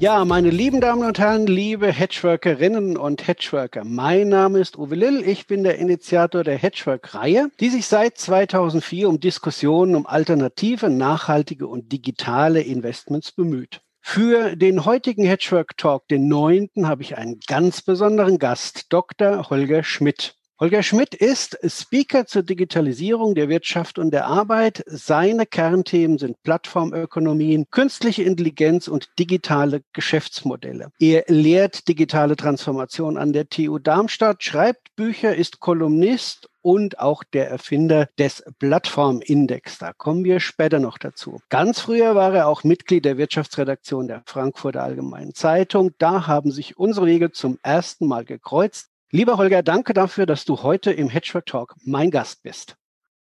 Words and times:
Ja, 0.00 0.24
meine 0.24 0.50
lieben 0.50 0.80
Damen 0.80 1.02
und 1.02 1.18
Herren, 1.18 1.48
liebe 1.48 1.90
Hedgeworkerinnen 1.90 2.96
und 2.96 3.26
Hedgeworker, 3.26 3.82
mein 3.82 4.28
Name 4.28 4.60
ist 4.60 4.78
Uwe 4.78 4.94
Lill. 4.94 5.28
Ich 5.28 5.48
bin 5.48 5.64
der 5.64 5.78
Initiator 5.78 6.44
der 6.44 6.56
Hedgework-Reihe, 6.56 7.50
die 7.58 7.68
sich 7.68 7.86
seit 7.86 8.16
2004 8.16 9.08
um 9.08 9.18
Diskussionen 9.18 9.96
um 9.96 10.06
alternative, 10.06 10.88
nachhaltige 10.88 11.66
und 11.66 11.90
digitale 11.90 12.60
Investments 12.60 13.32
bemüht. 13.32 13.80
Für 14.00 14.54
den 14.54 14.84
heutigen 14.84 15.24
Hedgework 15.24 15.76
Talk, 15.76 16.06
den 16.06 16.28
neunten, 16.28 16.86
habe 16.86 17.02
ich 17.02 17.18
einen 17.18 17.40
ganz 17.48 17.82
besonderen 17.82 18.38
Gast, 18.38 18.92
Dr. 18.92 19.50
Holger 19.50 19.82
Schmidt. 19.82 20.37
Holger 20.60 20.82
Schmidt 20.82 21.14
ist 21.14 21.56
Speaker 21.64 22.26
zur 22.26 22.42
Digitalisierung 22.42 23.36
der 23.36 23.48
Wirtschaft 23.48 23.96
und 23.96 24.10
der 24.10 24.26
Arbeit. 24.26 24.82
Seine 24.86 25.46
Kernthemen 25.46 26.18
sind 26.18 26.42
Plattformökonomien, 26.42 27.66
künstliche 27.70 28.24
Intelligenz 28.24 28.88
und 28.88 29.08
digitale 29.20 29.82
Geschäftsmodelle. 29.92 30.90
Er 30.98 31.22
lehrt 31.28 31.86
digitale 31.86 32.34
Transformation 32.34 33.18
an 33.18 33.32
der 33.32 33.48
TU 33.48 33.78
Darmstadt, 33.78 34.42
schreibt 34.42 34.96
Bücher, 34.96 35.36
ist 35.36 35.60
Kolumnist 35.60 36.48
und 36.60 36.98
auch 36.98 37.22
der 37.22 37.48
Erfinder 37.48 38.08
des 38.18 38.42
Plattformindex. 38.58 39.78
Da 39.78 39.92
kommen 39.92 40.24
wir 40.24 40.40
später 40.40 40.80
noch 40.80 40.98
dazu. 40.98 41.38
Ganz 41.50 41.78
früher 41.78 42.16
war 42.16 42.34
er 42.34 42.48
auch 42.48 42.64
Mitglied 42.64 43.04
der 43.04 43.16
Wirtschaftsredaktion 43.16 44.08
der 44.08 44.24
Frankfurter 44.26 44.82
Allgemeinen 44.82 45.34
Zeitung. 45.34 45.92
Da 45.98 46.26
haben 46.26 46.50
sich 46.50 46.76
unsere 46.76 47.06
Wege 47.06 47.30
zum 47.30 47.60
ersten 47.62 48.08
Mal 48.08 48.24
gekreuzt. 48.24 48.90
Lieber 49.10 49.38
Holger, 49.38 49.62
danke 49.62 49.94
dafür, 49.94 50.26
dass 50.26 50.44
du 50.44 50.62
heute 50.62 50.92
im 50.92 51.08
Hedgework 51.08 51.46
Talk 51.46 51.74
mein 51.82 52.10
Gast 52.10 52.42
bist. 52.42 52.76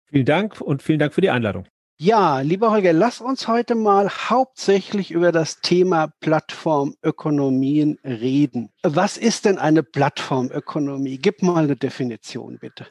Vielen 0.07 0.25
Dank 0.25 0.61
und 0.61 0.83
vielen 0.83 0.99
Dank 0.99 1.15
für 1.15 1.21
die 1.21 1.31
Einladung. 1.31 1.69
Ja, 1.99 2.41
lieber 2.41 2.73
Holger, 2.73 2.93
lass 2.93 3.21
uns 3.21 3.47
heute 3.47 3.77
mal 3.77 4.11
hauptsächlich 4.11 5.13
über 5.13 5.31
das 5.31 5.61
Thema 5.61 6.09
Plattformökonomien 6.21 7.99
reden. 8.05 8.71
Was 8.83 9.17
ist 9.17 9.45
denn 9.45 9.59
eine 9.59 9.85
Plattformökonomie? 9.85 11.19
Gib 11.19 11.43
mal 11.43 11.65
eine 11.65 11.77
Definition, 11.77 12.59
bitte. 12.59 12.87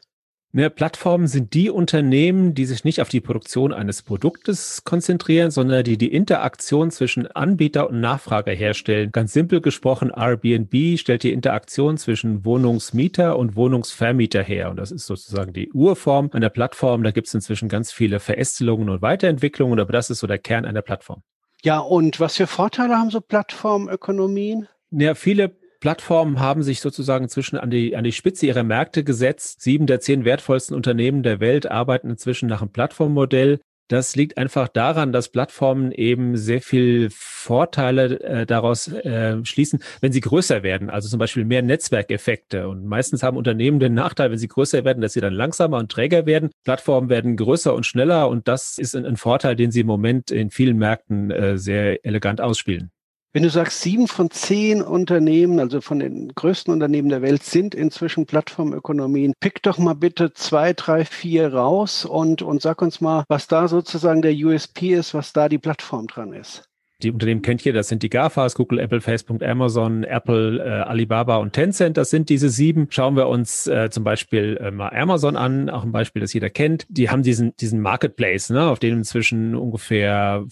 Ne, 0.56 0.70
Plattformen 0.70 1.28
sind 1.28 1.54
die 1.54 1.70
Unternehmen, 1.70 2.54
die 2.54 2.64
sich 2.64 2.86
nicht 2.86 3.02
auf 3.02 3.10
die 3.10 3.20
Produktion 3.20 3.74
eines 3.74 4.04
Produktes 4.04 4.86
konzentrieren, 4.86 5.52
sondern 5.52 5.84
die 5.84 5.98
die 5.98 6.14
Interaktion 6.14 6.92
zwischen 6.92 7.28
Anbieter 7.28 7.90
und 7.90 8.00
Nachfrager 8.00 8.54
herstellen. 8.54 9.12
Ganz 9.12 9.34
simpel 9.34 9.60
gesprochen, 9.60 10.14
Airbnb 10.16 10.98
stellt 10.98 11.24
die 11.24 11.34
Interaktion 11.34 11.98
zwischen 11.98 12.46
Wohnungsmieter 12.46 13.38
und 13.38 13.58
Wohnungsvermieter 13.58 14.44
her. 14.44 14.70
Und 14.70 14.78
das 14.78 14.92
ist 14.92 15.08
sozusagen 15.08 15.52
die 15.52 15.74
Urform 15.74 16.30
einer 16.32 16.50
Plattform. 16.50 17.04
Da 17.04 17.12
gibt 17.12 17.28
es 17.28 17.34
inzwischen 17.34 17.68
ganz 17.68 17.92
viele 17.92 18.22
Verästelungen 18.22 18.88
und 18.88 19.02
Weiterentwicklungen, 19.02 19.78
aber 19.78 19.92
das 19.92 20.10
ist 20.10 20.20
so 20.20 20.28
der 20.28 20.40
Kern 20.40 20.64
einer 20.64 20.82
Plattform. 20.82 21.22
Ja, 21.64 21.80
und 21.80 22.22
was 22.22 22.38
für 22.38 22.48
Vorteile 22.48 22.96
haben 22.96 23.10
so 23.10 23.20
Plattformökonomien? 23.20 24.70
Ja, 24.92 25.16
viele 25.16 25.58
Plattformen 25.86 26.40
haben 26.40 26.64
sich 26.64 26.82
sozusagen 26.82 27.30
zwischen 27.30 27.60
an 27.60 27.70
die, 27.70 27.96
an 27.96 28.04
die 28.04 28.12
Spitze 28.12 28.48
ihrer 28.48 28.64
Märkte 28.64 29.04
gesetzt. 29.04 29.62
Sieben 29.62 29.86
der 29.86 30.00
zehn 30.00 30.26
wertvollsten 30.26 30.76
Unternehmen 30.76 31.22
der 31.22 31.40
Welt 31.40 31.70
arbeiten 31.70 32.10
inzwischen 32.10 32.50
nach 32.50 32.64
einem 32.64 32.72
Plattformmodell. 32.72 33.60
Das 33.88 34.16
liegt 34.16 34.40
einfach 34.40 34.68
daran, 34.68 35.14
dass 35.14 35.30
Plattformen 35.30 35.92
eben 35.92 36.38
sehr 36.38 36.62
viel 36.62 37.10
Vorteile 37.12 38.20
äh, 38.22 38.46
daraus 38.48 38.88
äh, 38.88 39.46
schließen, 39.46 39.78
wenn 40.02 40.12
sie 40.12 40.22
größer 40.22 40.64
werden. 40.64 40.90
Also 40.90 41.08
zum 41.08 41.20
Beispiel 41.20 41.46
mehr 41.46 41.62
Netzwerkeffekte. 41.62 42.68
Und 42.68 42.88
meistens 42.88 43.22
haben 43.22 43.38
Unternehmen 43.38 43.80
den 43.80 43.94
Nachteil, 43.94 44.32
wenn 44.32 44.40
sie 44.40 44.48
größer 44.48 44.86
werden, 44.86 45.02
dass 45.02 45.14
sie 45.14 45.22
dann 45.22 45.36
langsamer 45.36 45.78
und 45.78 45.92
träger 45.92 46.26
werden. 46.26 46.50
Plattformen 46.64 47.10
werden 47.10 47.38
größer 47.38 47.76
und 47.76 47.86
schneller. 47.86 48.28
Und 48.28 48.48
das 48.48 48.80
ist 48.80 48.96
ein, 48.96 49.06
ein 49.06 49.18
Vorteil, 49.18 49.56
den 49.56 49.70
sie 49.70 49.82
im 49.82 49.88
Moment 49.88 50.32
in 50.32 50.50
vielen 50.50 50.80
Märkten 50.80 51.30
äh, 51.30 51.60
sehr 51.60 52.04
elegant 52.04 52.42
ausspielen. 52.42 52.90
Wenn 53.36 53.44
du 53.44 53.50
sagst, 53.50 53.82
sieben 53.82 54.08
von 54.08 54.32
zehn 54.32 54.82
Unternehmen, 54.82 55.60
also 55.60 55.82
von 55.82 56.00
den 56.00 56.34
größten 56.34 56.72
Unternehmen 56.72 57.10
der 57.10 57.22
Welt, 57.22 57.44
sind 57.44 57.76
inzwischen 57.76 58.26
Plattformökonomien, 58.26 59.34
pick 59.42 59.62
doch 59.62 59.78
mal 59.78 59.94
bitte 59.94 60.32
zwei, 60.32 60.72
drei, 60.72 61.04
vier 61.04 61.54
raus 61.54 62.06
und, 62.06 62.42
und 62.42 62.62
sag 62.62 62.82
uns 62.82 63.02
mal, 63.02 63.26
was 63.28 63.48
da 63.48 63.68
sozusagen 63.68 64.22
der 64.22 64.32
USP 64.34 64.94
ist, 64.94 65.14
was 65.14 65.34
da 65.34 65.50
die 65.50 65.58
Plattform 65.58 66.08
dran 66.08 66.32
ist. 66.32 66.70
Die 67.04 67.12
Unternehmen 67.12 67.42
kennt 67.42 67.66
ihr, 67.66 67.74
das 67.74 67.90
sind 67.90 68.04
die 68.04 68.10
GAFAs, 68.10 68.56
Google, 68.56 68.80
Apple, 68.80 69.02
Facebook, 69.02 69.44
Amazon, 69.44 70.06
Apple, 70.06 70.60
äh, 70.60 70.70
Alibaba 70.84 71.38
und 71.38 71.52
Tencent. 71.52 71.98
Das 71.98 72.10
sind 72.10 72.30
diese 72.30 72.50
sieben. 72.50 72.88
Schauen 72.90 73.18
wir 73.18 73.28
uns 73.28 73.68
äh, 73.68 73.90
zum 73.90 74.06
Beispiel 74.06 74.58
äh, 74.62 74.72
mal 74.72 74.90
Amazon 74.90 75.36
an, 75.36 75.70
auch 75.70 75.84
ein 75.84 75.92
Beispiel, 75.92 76.22
das 76.22 76.34
jeder 76.34 76.50
kennt. 76.50 76.86
Die 76.88 77.10
haben 77.10 77.22
diesen, 77.22 77.56
diesen 77.58 77.82
Marketplace, 77.82 78.50
ne, 78.50 78.70
auf 78.70 78.80
dem 78.80 78.98
inzwischen 78.98 79.56
ungefähr 79.56 80.46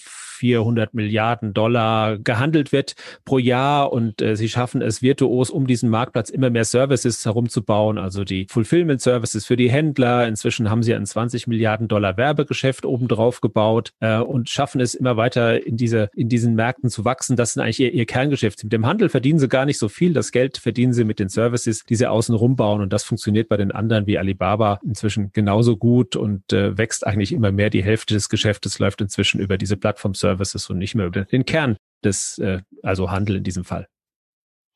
400 0.44 0.94
Milliarden 0.94 1.54
Dollar 1.54 2.18
gehandelt 2.18 2.74
wird 2.74 2.96
pro 3.24 3.38
Jahr 3.38 3.94
und 3.94 4.22
äh, 4.22 4.36
sie 4.36 4.50
schaffen 4.50 4.82
es 4.82 5.02
virtuos, 5.02 5.50
um 5.50 5.68
diesen 5.68 5.90
Marktplatz 5.90 6.30
immer 6.30 6.50
mehr 6.50 6.66
Services 6.66 7.24
herumzubauen, 7.24 7.98
also 7.98 8.26
die 8.26 8.48
Fulfillment 8.50 9.00
Services 9.00 9.46
für 9.46 9.56
die 9.56 9.72
Händler. 9.72 10.28
Inzwischen 10.28 10.70
haben 10.70 10.84
sie 10.84 10.94
ein 10.94 11.06
20 11.06 11.48
Milliarden 11.48 11.88
Dollar 11.88 12.18
Werbegeschäft 12.18 12.86
obendrauf 12.86 13.40
gebaut 13.40 13.94
äh, 14.02 14.18
und 14.18 14.50
schaffen 14.50 14.82
es 14.82 14.96
immer 14.96 15.16
weiter 15.16 15.66
in 15.66 15.78
diese 15.78 16.10
in 16.14 16.28
diesen 16.44 16.56
Märkten 16.56 16.90
zu 16.90 17.06
wachsen. 17.06 17.36
Das 17.36 17.52
ist 17.52 17.58
eigentlich 17.58 17.80
ihr, 17.80 17.94
ihr 17.94 18.06
Kerngeschäft. 18.06 18.64
Mit 18.64 18.74
dem 18.74 18.86
Handel 18.86 19.10
verdienen 19.10 19.40
sie 19.40 19.48
gar 19.48 19.66
nicht 19.66 19.80
so 19.80 19.90
viel. 19.90 20.14
Das 20.14 20.32
Geld 20.32 20.58
verdienen 20.58 20.94
sie 20.94 21.04
mit 21.04 21.20
den 21.20 21.30
Services, 21.30 21.84
die 21.84 21.96
sie 21.96 22.08
außen 22.08 22.36
rumbauen 22.36 22.82
und 22.82 22.94
das 22.94 23.04
funktioniert 23.04 23.50
bei 23.50 23.58
den 23.58 23.72
anderen 23.72 24.08
wie 24.08 24.18
Alibaba 24.18 24.80
inzwischen 24.86 25.32
genauso 25.34 25.78
gut 25.78 26.16
und 26.16 26.54
äh, 26.54 26.78
wächst 26.78 27.08
eigentlich 27.08 27.32
immer 27.32 27.52
mehr. 27.52 27.70
Die 27.70 27.84
Hälfte 27.84 28.14
des 28.14 28.30
Geschäftes 28.30 28.80
läuft 28.80 29.02
inzwischen 29.02 29.40
über 29.40 29.58
diese 29.58 29.78
Plattform-Services 29.78 30.44
Services 30.44 30.70
und 30.70 30.78
nicht 30.78 30.96
mehr 30.96 31.08
über 31.08 31.26
den 31.26 31.46
Kern 31.46 31.78
des, 32.04 32.38
äh, 32.40 32.62
also 32.82 33.12
Handel 33.12 33.38
in 33.38 33.44
diesem 33.44 33.64
Fall. 33.64 33.88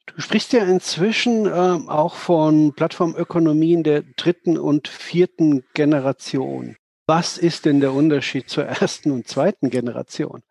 Du 0.06 0.22
sprichst 0.22 0.54
ja 0.54 0.64
inzwischen 0.64 1.46
äh, 1.46 1.50
auch 1.50 2.16
von 2.16 2.74
Plattformökonomien 2.74 3.84
der 3.84 4.04
dritten 4.16 4.58
und 4.58 4.88
vierten 4.88 5.66
Generation. 5.74 6.78
Was 7.08 7.38
ist 7.38 7.66
denn 7.66 7.82
der 7.82 7.94
Unterschied 7.94 8.50
zur 8.50 8.66
ersten 8.66 9.12
und 9.12 9.28
zweiten 9.28 9.70
Generation? 9.70 10.42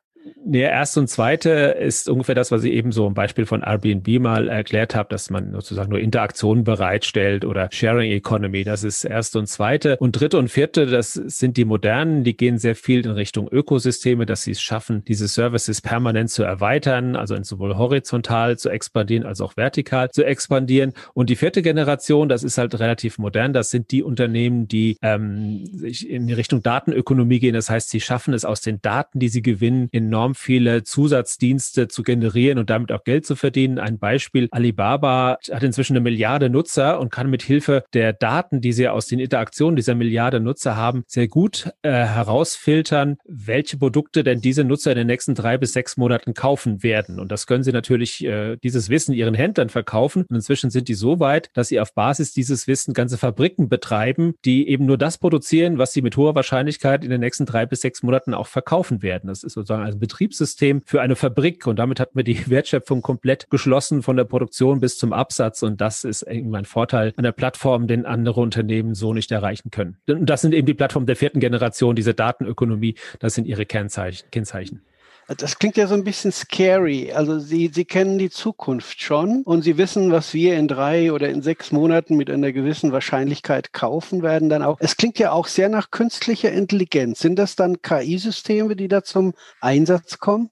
Nee, 0.45 0.63
erste 0.63 1.01
und 1.01 1.09
zweite 1.09 1.51
ist 1.51 2.09
ungefähr 2.09 2.35
das, 2.35 2.51
was 2.51 2.65
ich 2.65 2.73
eben 2.73 2.93
so 2.93 3.07
ein 3.07 3.15
Beispiel 3.15 3.47
von 3.47 3.63
Airbnb 3.63 4.21
mal 4.21 4.49
erklärt 4.49 4.95
habe, 4.95 5.09
dass 5.09 5.31
man 5.31 5.53
sozusagen 5.53 5.91
nur 5.91 6.01
Interaktionen 6.01 6.65
bereitstellt 6.65 7.45
oder 7.45 7.69
Sharing 7.73 8.11
Economy. 8.11 8.65
Das 8.65 8.83
ist 8.83 9.05
erste 9.05 9.39
und 9.39 9.47
zweite. 9.47 9.97
Und 9.99 10.13
dritte 10.13 10.39
und 10.39 10.49
vierte, 10.49 10.87
das 10.87 11.15
sind 11.15 11.57
die 11.57 11.65
modernen, 11.65 12.25
die 12.25 12.37
gehen 12.37 12.59
sehr 12.59 12.75
viel 12.75 13.05
in 13.05 13.13
Richtung 13.13 13.49
Ökosysteme, 13.51 14.27
dass 14.27 14.43
sie 14.43 14.53
es 14.53 14.61
schaffen, 14.61 15.05
diese 15.05 15.29
Services 15.29 15.81
permanent 15.81 16.31
zu 16.31 16.43
erweitern, 16.43 17.17
also 17.17 17.37
sowohl 17.43 17.77
horizontal 17.77 18.59
zu 18.59 18.71
expandieren 18.71 19.27
als 19.27 19.41
auch 19.41 19.57
vertikal 19.57 20.11
zu 20.11 20.25
expandieren. 20.25 20.93
Und 21.15 21.31
die 21.31 21.37
vierte 21.37 21.63
Generation, 21.63 22.29
das 22.29 22.43
ist 22.43 22.59
halt 22.59 22.79
relativ 22.79 23.19
modern. 23.19 23.53
Das 23.53 23.71
sind 23.71 23.91
die 23.91 24.03
Unternehmen, 24.03 24.67
die 24.67 24.97
ähm, 25.03 25.65
in 26.07 26.33
Richtung 26.33 26.63
Datenökonomie 26.63 27.39
gehen. 27.39 27.55
Das 27.55 27.71
heißt, 27.71 27.91
sie 27.91 28.01
schaffen 28.01 28.35
es 28.35 28.45
aus 28.45 28.61
den 28.61 28.81
Daten, 28.81 29.19
die 29.19 29.29
sie 29.29 29.43
gewinnen, 29.43 29.89
in 29.93 30.16
enorm 30.17 30.35
viele 30.35 30.83
Zusatzdienste 30.83 31.89
zu 31.89 32.03
generieren 32.03 32.59
und 32.59 32.71
damit 32.71 32.91
auch 32.91 33.05
Geld 33.05 33.27
zu 33.27 33.37
verdienen. 33.37 33.79
Ein 33.79 33.99
Beispiel, 33.99 34.49
Alibaba 34.51 35.37
hat 35.51 35.63
inzwischen 35.63 35.93
eine 35.93 36.01
Milliarde 36.01 36.49
Nutzer 36.49 36.99
und 37.01 37.11
kann 37.13 37.29
mit 37.29 37.43
Hilfe 37.43 37.85
der 37.93 38.15
Daten, 38.15 38.63
die 38.63 38.73
sie 38.73 38.89
aus 38.89 39.09
den 39.09 39.19
Interaktionen 39.19 39.77
dieser 39.77 39.95
Milliarde 39.95 40.41
Nutzer 40.41 40.75
haben, 40.75 41.05
sehr 41.07 41.29
gut 41.29 41.71
äh, 41.83 41.91
herausfiltern, 41.91 43.19
welche 43.27 43.77
Produkte 43.77 44.25
denn 44.25 44.41
diese 44.41 44.65
Nutzer 44.65 44.93
in 44.93 44.97
den 44.97 45.07
nächsten 45.07 45.35
drei 45.35 45.59
bis 45.59 45.75
sechs 45.75 45.99
Monaten 45.99 46.33
kaufen 46.33 46.83
werden. 46.83 47.21
Und 47.21 47.31
das 47.31 47.47
können 47.47 47.63
sie 47.63 47.73
natürlich, 47.73 48.25
äh, 48.25 48.57
dieses 48.57 48.89
Wissen 48.89 49.13
ihren 49.13 49.35
Händlern 49.35 49.69
verkaufen. 49.69 50.25
Und 50.31 50.37
inzwischen 50.37 50.71
sind 50.71 50.89
die 50.89 50.95
so 50.95 51.21
weit, 51.21 51.51
dass 51.53 51.69
sie 51.69 51.79
auf 51.79 51.93
Basis 51.93 52.33
dieses 52.33 52.67
Wissen 52.67 52.95
ganze 52.95 53.19
Fabriken 53.19 53.69
betreiben, 53.69 54.35
die 54.47 54.67
eben 54.69 54.87
nur 54.87 54.97
das 54.97 55.19
produzieren, 55.19 55.77
was 55.77 55.93
sie 55.93 56.01
mit 56.01 56.17
hoher 56.17 56.35
Wahrscheinlichkeit 56.35 57.05
in 57.05 57.11
den 57.11 57.21
nächsten 57.21 57.45
drei 57.45 57.67
bis 57.67 57.83
sechs 57.83 58.03
Monaten 58.03 58.33
auch 58.33 58.47
verkaufen 58.47 59.03
werden. 59.03 59.27
Das 59.27 59.43
ist 59.43 59.53
sozusagen 59.53 59.83
ein 59.83 59.99
Betriebssystem 60.07 60.83
für 60.85 61.01
eine 61.01 61.17
Fabrik 61.17 61.67
und 61.67 61.79
damit 61.79 61.99
hat 62.01 62.15
man 62.15 62.25
die 62.25 62.39
Wertschöpfung 62.51 63.03
komplett 63.03 63.51
geschlossen 63.51 64.03
von 64.03 64.17
der 64.17 64.25
Produktion 64.25 64.81
bis 64.81 64.99
zum 64.99 65.13
Absatz 65.13 65.63
und 65.63 65.81
das 65.81 66.05
ist 66.05 66.23
irgendwie 66.23 66.59
ein 66.59 66.65
Vorteil 66.65 67.13
einer 67.17 67.33
Plattform, 67.33 67.87
den 67.87 68.07
andere 68.07 68.41
Unternehmen 68.41 68.95
so 68.95 69.13
nicht 69.13 69.33
erreichen 69.33 69.71
können. 69.71 69.97
Und 70.09 70.27
das 70.27 70.43
sind 70.43 70.55
eben 70.55 70.67
die 70.67 70.75
Plattformen 70.75 71.07
der 71.07 71.17
vierten 71.17 71.41
Generation, 71.41 71.97
diese 71.97 72.15
Datenökonomie, 72.15 72.95
das 73.19 73.35
sind 73.35 73.47
ihre 73.47 73.67
Kennzeichen. 73.67 74.31
Kennzeichen. 74.31 74.83
Das 75.29 75.59
klingt 75.59 75.77
ja 75.77 75.89
so 75.89 75.95
ein 75.95 76.05
bisschen 76.05 76.31
scary. 76.31 77.13
Also 77.13 77.41
Sie, 77.41 77.71
Sie 77.75 77.85
kennen 77.85 78.17
die 78.17 78.31
Zukunft 78.31 79.03
schon 79.03 79.43
und 79.43 79.63
Sie 79.63 79.77
wissen, 79.77 80.13
was 80.13 80.33
wir 80.35 80.57
in 80.57 80.69
drei 80.69 81.13
oder 81.13 81.29
in 81.29 81.43
sechs 81.43 81.73
Monaten 81.73 82.17
mit 82.17 82.31
einer 82.31 82.53
gewissen 82.53 82.93
Wahrscheinlichkeit 82.93 83.73
kaufen 83.73 84.23
werden 84.23 84.49
dann 84.49 84.63
auch. 84.63 84.77
Es 84.79 84.97
klingt 84.97 85.19
ja 85.19 85.33
auch 85.33 85.49
sehr 85.49 85.69
nach 85.69 85.91
künstlicher 85.91 86.53
Intelligenz. 86.53 87.19
Sind 87.19 87.41
das 87.41 87.57
dann 87.57 87.83
KI-Systeme, 87.83 88.77
die 88.77 88.87
da 88.87 89.03
zum 89.03 89.35
Einsatz 89.61 90.19
kommen? 90.19 90.51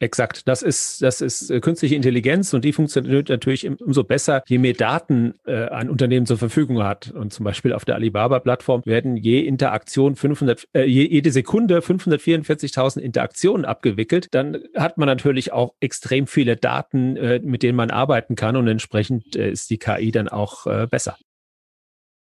Exakt. 0.00 0.46
Das 0.46 0.62
ist, 0.62 1.02
das 1.02 1.20
ist 1.20 1.50
äh, 1.50 1.60
künstliche 1.60 1.96
Intelligenz 1.96 2.54
und 2.54 2.64
die 2.64 2.72
funktioniert 2.72 3.28
natürlich 3.30 3.68
umso 3.80 4.04
besser, 4.04 4.44
je 4.46 4.58
mehr 4.58 4.74
Daten 4.74 5.34
äh, 5.44 5.64
ein 5.68 5.90
Unternehmen 5.90 6.24
zur 6.24 6.38
Verfügung 6.38 6.84
hat. 6.84 7.10
Und 7.10 7.32
zum 7.32 7.44
Beispiel 7.44 7.72
auf 7.72 7.84
der 7.84 7.96
Alibaba-Plattform 7.96 8.82
werden 8.84 9.16
je 9.16 9.40
Interaktion 9.40 10.14
500, 10.14 10.68
äh, 10.72 10.84
jede 10.84 11.32
Sekunde 11.32 11.80
544.000 11.80 13.00
Interaktionen 13.00 13.64
abgewickelt. 13.64 14.28
Dann 14.30 14.58
hat 14.76 14.98
man 14.98 15.08
natürlich 15.08 15.52
auch 15.52 15.74
extrem 15.80 16.28
viele 16.28 16.56
Daten, 16.56 17.16
äh, 17.16 17.40
mit 17.42 17.64
denen 17.64 17.76
man 17.76 17.90
arbeiten 17.90 18.36
kann 18.36 18.54
und 18.54 18.68
entsprechend 18.68 19.34
äh, 19.34 19.50
ist 19.50 19.68
die 19.68 19.78
KI 19.78 20.12
dann 20.12 20.28
auch 20.28 20.66
äh, 20.66 20.86
besser. 20.86 21.16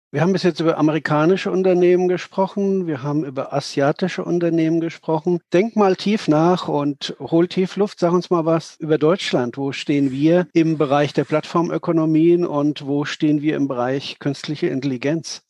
Wir 0.09 0.21
haben 0.21 0.31
bis 0.31 0.43
jetzt 0.43 0.61
über 0.61 0.77
amerikanische 0.77 1.51
Unternehmen 1.51 2.07
gesprochen, 2.07 2.87
wir 2.87 3.03
haben 3.03 3.25
über 3.25 3.51
asiatische 3.51 4.23
Unternehmen 4.23 4.79
gesprochen. 4.79 5.41
Denk 5.51 5.75
mal 5.75 5.97
tief 5.97 6.29
nach 6.29 6.69
und 6.69 7.17
hol 7.19 7.49
tief 7.49 7.75
Luft. 7.75 7.99
Sag 7.99 8.13
uns 8.13 8.29
mal 8.29 8.45
was 8.45 8.77
über 8.79 8.97
Deutschland. 8.97 9.57
Wo 9.57 9.73
stehen 9.73 10.09
wir 10.09 10.47
im 10.53 10.77
Bereich 10.77 11.11
der 11.11 11.25
Plattformökonomien 11.25 12.45
und 12.45 12.87
wo 12.87 13.03
stehen 13.03 13.41
wir 13.41 13.57
im 13.57 13.67
Bereich 13.67 14.17
künstliche 14.19 14.67
Intelligenz? 14.67 15.46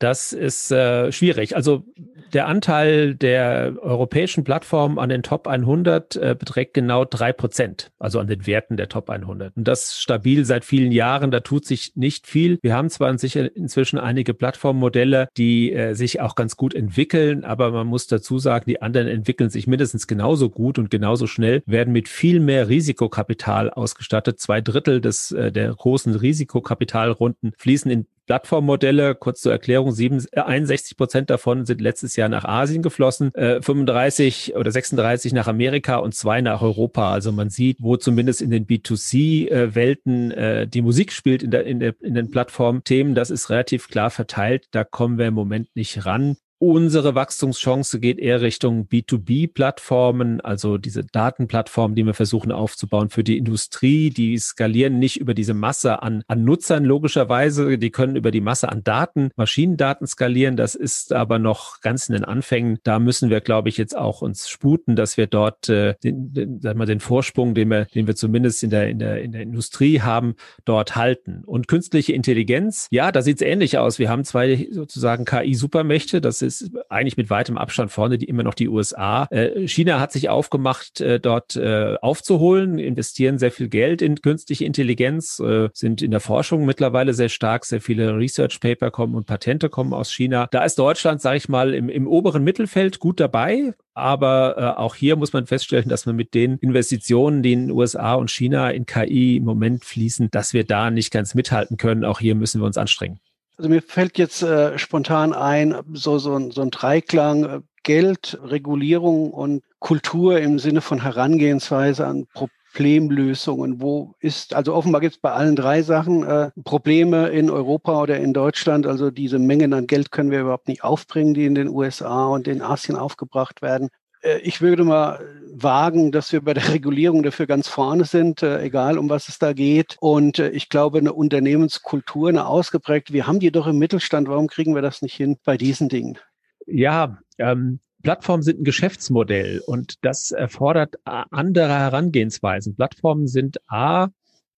Das 0.00 0.32
ist 0.32 0.72
äh, 0.72 1.12
schwierig. 1.12 1.54
Also 1.54 1.84
der 2.32 2.46
Anteil 2.46 3.14
der 3.14 3.74
europäischen 3.82 4.44
Plattformen 4.44 4.98
an 4.98 5.10
den 5.10 5.22
Top 5.22 5.46
100 5.46 6.16
äh, 6.16 6.36
beträgt 6.38 6.72
genau 6.72 7.04
drei 7.04 7.34
Prozent, 7.34 7.90
also 7.98 8.18
an 8.18 8.26
den 8.26 8.46
Werten 8.46 8.78
der 8.78 8.88
Top 8.88 9.10
100. 9.10 9.54
Und 9.56 9.68
das 9.68 9.98
stabil 9.98 10.46
seit 10.46 10.64
vielen 10.64 10.90
Jahren. 10.90 11.30
Da 11.30 11.40
tut 11.40 11.66
sich 11.66 11.92
nicht 11.96 12.26
viel. 12.26 12.58
Wir 12.62 12.74
haben 12.74 12.88
zwar 12.88 13.16
sicher 13.18 13.54
inzwischen 13.54 13.98
einige 13.98 14.32
Plattformmodelle, 14.32 15.28
die 15.36 15.70
äh, 15.72 15.92
sich 15.92 16.20
auch 16.22 16.34
ganz 16.34 16.56
gut 16.56 16.72
entwickeln, 16.72 17.44
aber 17.44 17.70
man 17.70 17.86
muss 17.86 18.06
dazu 18.06 18.38
sagen, 18.38 18.64
die 18.66 18.80
anderen 18.80 19.06
entwickeln 19.06 19.50
sich 19.50 19.66
mindestens 19.66 20.06
genauso 20.06 20.48
gut 20.48 20.78
und 20.78 20.90
genauso 20.90 21.26
schnell, 21.26 21.62
werden 21.66 21.92
mit 21.92 22.08
viel 22.08 22.40
mehr 22.40 22.70
Risikokapital 22.70 23.68
ausgestattet. 23.68 24.40
Zwei 24.40 24.62
Drittel 24.62 25.02
des 25.02 25.32
äh, 25.32 25.52
der 25.52 25.74
großen 25.74 26.14
Risikokapitalrunden 26.14 27.52
fließen 27.58 27.90
in 27.90 28.06
Plattformmodelle, 28.30 29.16
kurz 29.16 29.40
zur 29.40 29.50
Erklärung, 29.50 29.92
61 29.92 30.96
Prozent 30.96 31.30
davon 31.30 31.66
sind 31.66 31.80
letztes 31.80 32.14
Jahr 32.14 32.28
nach 32.28 32.44
Asien 32.44 32.80
geflossen, 32.80 33.34
äh, 33.34 33.60
35 33.60 34.54
oder 34.54 34.70
36 34.70 35.32
nach 35.32 35.48
Amerika 35.48 35.96
und 35.96 36.14
zwei 36.14 36.40
nach 36.40 36.62
Europa. 36.62 37.10
Also 37.10 37.32
man 37.32 37.50
sieht, 37.50 37.78
wo 37.80 37.96
zumindest 37.96 38.40
in 38.40 38.52
den 38.52 38.68
B2C-Welten 38.68 40.30
äh, 40.30 40.68
die 40.68 40.80
Musik 40.80 41.10
spielt 41.10 41.42
in, 41.42 41.50
der, 41.50 41.64
in, 41.66 41.80
der, 41.80 42.00
in 42.02 42.14
den 42.14 42.30
Plattformthemen. 42.30 43.16
Das 43.16 43.30
ist 43.30 43.50
relativ 43.50 43.88
klar 43.88 44.10
verteilt. 44.10 44.66
Da 44.70 44.84
kommen 44.84 45.18
wir 45.18 45.26
im 45.26 45.34
Moment 45.34 45.74
nicht 45.74 46.06
ran. 46.06 46.36
Unsere 46.62 47.14
Wachstumschance 47.14 48.00
geht 48.00 48.18
eher 48.18 48.42
Richtung 48.42 48.86
B2B-Plattformen, 48.86 50.42
also 50.42 50.76
diese 50.76 51.02
Datenplattformen, 51.02 51.94
die 51.94 52.04
wir 52.04 52.12
versuchen 52.12 52.52
aufzubauen 52.52 53.08
für 53.08 53.24
die 53.24 53.38
Industrie. 53.38 54.10
Die 54.10 54.36
skalieren 54.36 54.98
nicht 54.98 55.18
über 55.18 55.32
diese 55.32 55.54
Masse 55.54 56.02
an, 56.02 56.22
an 56.28 56.44
Nutzern 56.44 56.84
logischerweise. 56.84 57.78
Die 57.78 57.90
können 57.90 58.14
über 58.14 58.30
die 58.30 58.42
Masse 58.42 58.68
an 58.68 58.84
Daten, 58.84 59.30
Maschinendaten 59.36 60.06
skalieren. 60.06 60.58
Das 60.58 60.74
ist 60.74 61.14
aber 61.14 61.38
noch 61.38 61.80
ganz 61.80 62.10
in 62.10 62.12
den 62.12 62.26
Anfängen. 62.26 62.78
Da 62.82 62.98
müssen 62.98 63.30
wir, 63.30 63.40
glaube 63.40 63.70
ich, 63.70 63.78
jetzt 63.78 63.96
auch 63.96 64.20
uns 64.20 64.46
sputen, 64.46 64.96
dass 64.96 65.16
wir 65.16 65.28
dort 65.28 65.70
äh, 65.70 65.94
den, 66.04 66.34
den, 66.34 66.60
sagen 66.60 66.78
wir, 66.78 66.84
den 66.84 67.00
Vorsprung, 67.00 67.54
den 67.54 67.70
wir, 67.70 67.86
den 67.86 68.06
wir 68.06 68.16
zumindest 68.16 68.62
in 68.62 68.68
der, 68.68 68.90
in 68.90 68.98
der, 68.98 69.22
in 69.22 69.32
der 69.32 69.40
Industrie 69.40 70.02
haben, 70.02 70.34
dort 70.66 70.94
halten. 70.94 71.42
Und 71.46 71.68
künstliche 71.68 72.12
Intelligenz, 72.12 72.86
ja, 72.90 73.12
da 73.12 73.22
sieht 73.22 73.40
es 73.40 73.48
ähnlich 73.48 73.78
aus. 73.78 73.98
Wir 73.98 74.10
haben 74.10 74.24
zwei 74.24 74.68
sozusagen 74.70 75.24
KI-Supermächte. 75.24 76.20
Das 76.20 76.49
ist 76.50 76.70
eigentlich 76.88 77.16
mit 77.16 77.30
weitem 77.30 77.56
Abstand 77.56 77.92
vorne 77.92 78.18
die 78.18 78.26
immer 78.26 78.42
noch 78.42 78.54
die 78.54 78.68
USA. 78.68 79.26
Äh, 79.30 79.66
China 79.68 80.00
hat 80.00 80.12
sich 80.12 80.28
aufgemacht, 80.28 81.00
äh, 81.00 81.20
dort 81.20 81.56
äh, 81.56 81.96
aufzuholen, 82.00 82.78
investieren 82.78 83.38
sehr 83.38 83.52
viel 83.52 83.68
Geld 83.68 84.02
in 84.02 84.20
künstliche 84.20 84.64
Intelligenz, 84.64 85.38
äh, 85.40 85.68
sind 85.72 86.02
in 86.02 86.10
der 86.10 86.20
Forschung 86.20 86.64
mittlerweile 86.64 87.14
sehr 87.14 87.28
stark, 87.28 87.64
sehr 87.64 87.80
viele 87.80 88.16
Research 88.16 88.60
Paper 88.60 88.90
kommen 88.90 89.14
und 89.14 89.26
Patente 89.26 89.68
kommen 89.68 89.92
aus 89.92 90.12
China. 90.12 90.48
Da 90.50 90.64
ist 90.64 90.78
Deutschland, 90.78 91.20
sage 91.20 91.36
ich 91.36 91.48
mal, 91.48 91.74
im, 91.74 91.88
im 91.88 92.06
oberen 92.06 92.44
Mittelfeld 92.44 92.98
gut 92.98 93.20
dabei. 93.20 93.74
Aber 93.94 94.56
äh, 94.56 94.80
auch 94.80 94.94
hier 94.94 95.16
muss 95.16 95.32
man 95.32 95.46
feststellen, 95.46 95.88
dass 95.88 96.06
wir 96.06 96.12
mit 96.12 96.32
den 96.34 96.56
Investitionen, 96.58 97.42
die 97.42 97.52
in 97.52 97.70
USA 97.70 98.14
und 98.14 98.30
China 98.30 98.70
in 98.70 98.86
KI 98.86 99.36
im 99.36 99.44
Moment 99.44 99.84
fließen, 99.84 100.30
dass 100.30 100.54
wir 100.54 100.64
da 100.64 100.90
nicht 100.90 101.10
ganz 101.10 101.34
mithalten 101.34 101.76
können. 101.76 102.04
Auch 102.04 102.20
hier 102.20 102.34
müssen 102.34 102.60
wir 102.60 102.66
uns 102.66 102.78
anstrengen. 102.78 103.20
Also 103.60 103.68
mir 103.68 103.82
fällt 103.82 104.16
jetzt 104.16 104.40
äh, 104.40 104.78
spontan 104.78 105.34
ein, 105.34 105.76
so, 105.92 106.16
so, 106.16 106.50
so 106.50 106.62
ein 106.62 106.70
Dreiklang, 106.70 107.44
äh, 107.44 107.60
Geld, 107.82 108.40
Regulierung 108.42 109.34
und 109.34 109.62
Kultur 109.80 110.40
im 110.40 110.58
Sinne 110.58 110.80
von 110.80 111.02
Herangehensweise 111.02 112.06
an 112.06 112.26
Problemlösungen. 112.32 113.82
Wo 113.82 114.14
ist, 114.18 114.54
also 114.54 114.74
offenbar 114.74 115.02
gibt 115.02 115.16
es 115.16 115.20
bei 115.20 115.32
allen 115.32 115.56
drei 115.56 115.82
Sachen 115.82 116.22
äh, 116.22 116.50
Probleme 116.64 117.28
in 117.28 117.50
Europa 117.50 118.00
oder 118.00 118.16
in 118.16 118.32
Deutschland. 118.32 118.86
Also 118.86 119.10
diese 119.10 119.38
Mengen 119.38 119.74
an 119.74 119.86
Geld 119.86 120.10
können 120.10 120.30
wir 120.30 120.40
überhaupt 120.40 120.68
nicht 120.68 120.82
aufbringen, 120.82 121.34
die 121.34 121.44
in 121.44 121.54
den 121.54 121.68
USA 121.68 122.28
und 122.28 122.48
in 122.48 122.62
Asien 122.62 122.96
aufgebracht 122.96 123.60
werden. 123.60 123.90
Äh, 124.22 124.38
ich 124.40 124.60
würde 124.60 124.84
mal 124.84 125.20
wagen, 125.52 126.12
dass 126.12 126.32
wir 126.32 126.40
bei 126.42 126.54
der 126.54 126.68
Regulierung 126.72 127.22
dafür 127.22 127.46
ganz 127.46 127.68
vorne 127.68 128.04
sind, 128.04 128.42
äh, 128.42 128.62
egal 128.62 128.98
um 128.98 129.08
was 129.08 129.28
es 129.28 129.38
da 129.38 129.52
geht. 129.52 129.96
Und 130.00 130.38
äh, 130.38 130.50
ich 130.50 130.68
glaube, 130.68 130.98
eine 130.98 131.12
Unternehmenskultur, 131.12 132.28
eine 132.28 132.46
ausgeprägte, 132.46 133.12
wir 133.12 133.26
haben 133.26 133.40
die 133.40 133.50
doch 133.50 133.66
im 133.66 133.78
Mittelstand, 133.78 134.28
warum 134.28 134.46
kriegen 134.46 134.74
wir 134.74 134.82
das 134.82 135.02
nicht 135.02 135.14
hin 135.14 135.36
bei 135.44 135.56
diesen 135.56 135.88
Dingen? 135.88 136.18
Ja, 136.66 137.18
ähm, 137.38 137.80
Plattformen 138.02 138.42
sind 138.42 138.60
ein 138.60 138.64
Geschäftsmodell 138.64 139.62
und 139.66 139.96
das 140.02 140.30
erfordert 140.30 140.96
andere 141.04 141.68
Herangehensweisen. 141.68 142.74
Plattformen 142.74 143.26
sind 143.26 143.58
A, 143.68 144.08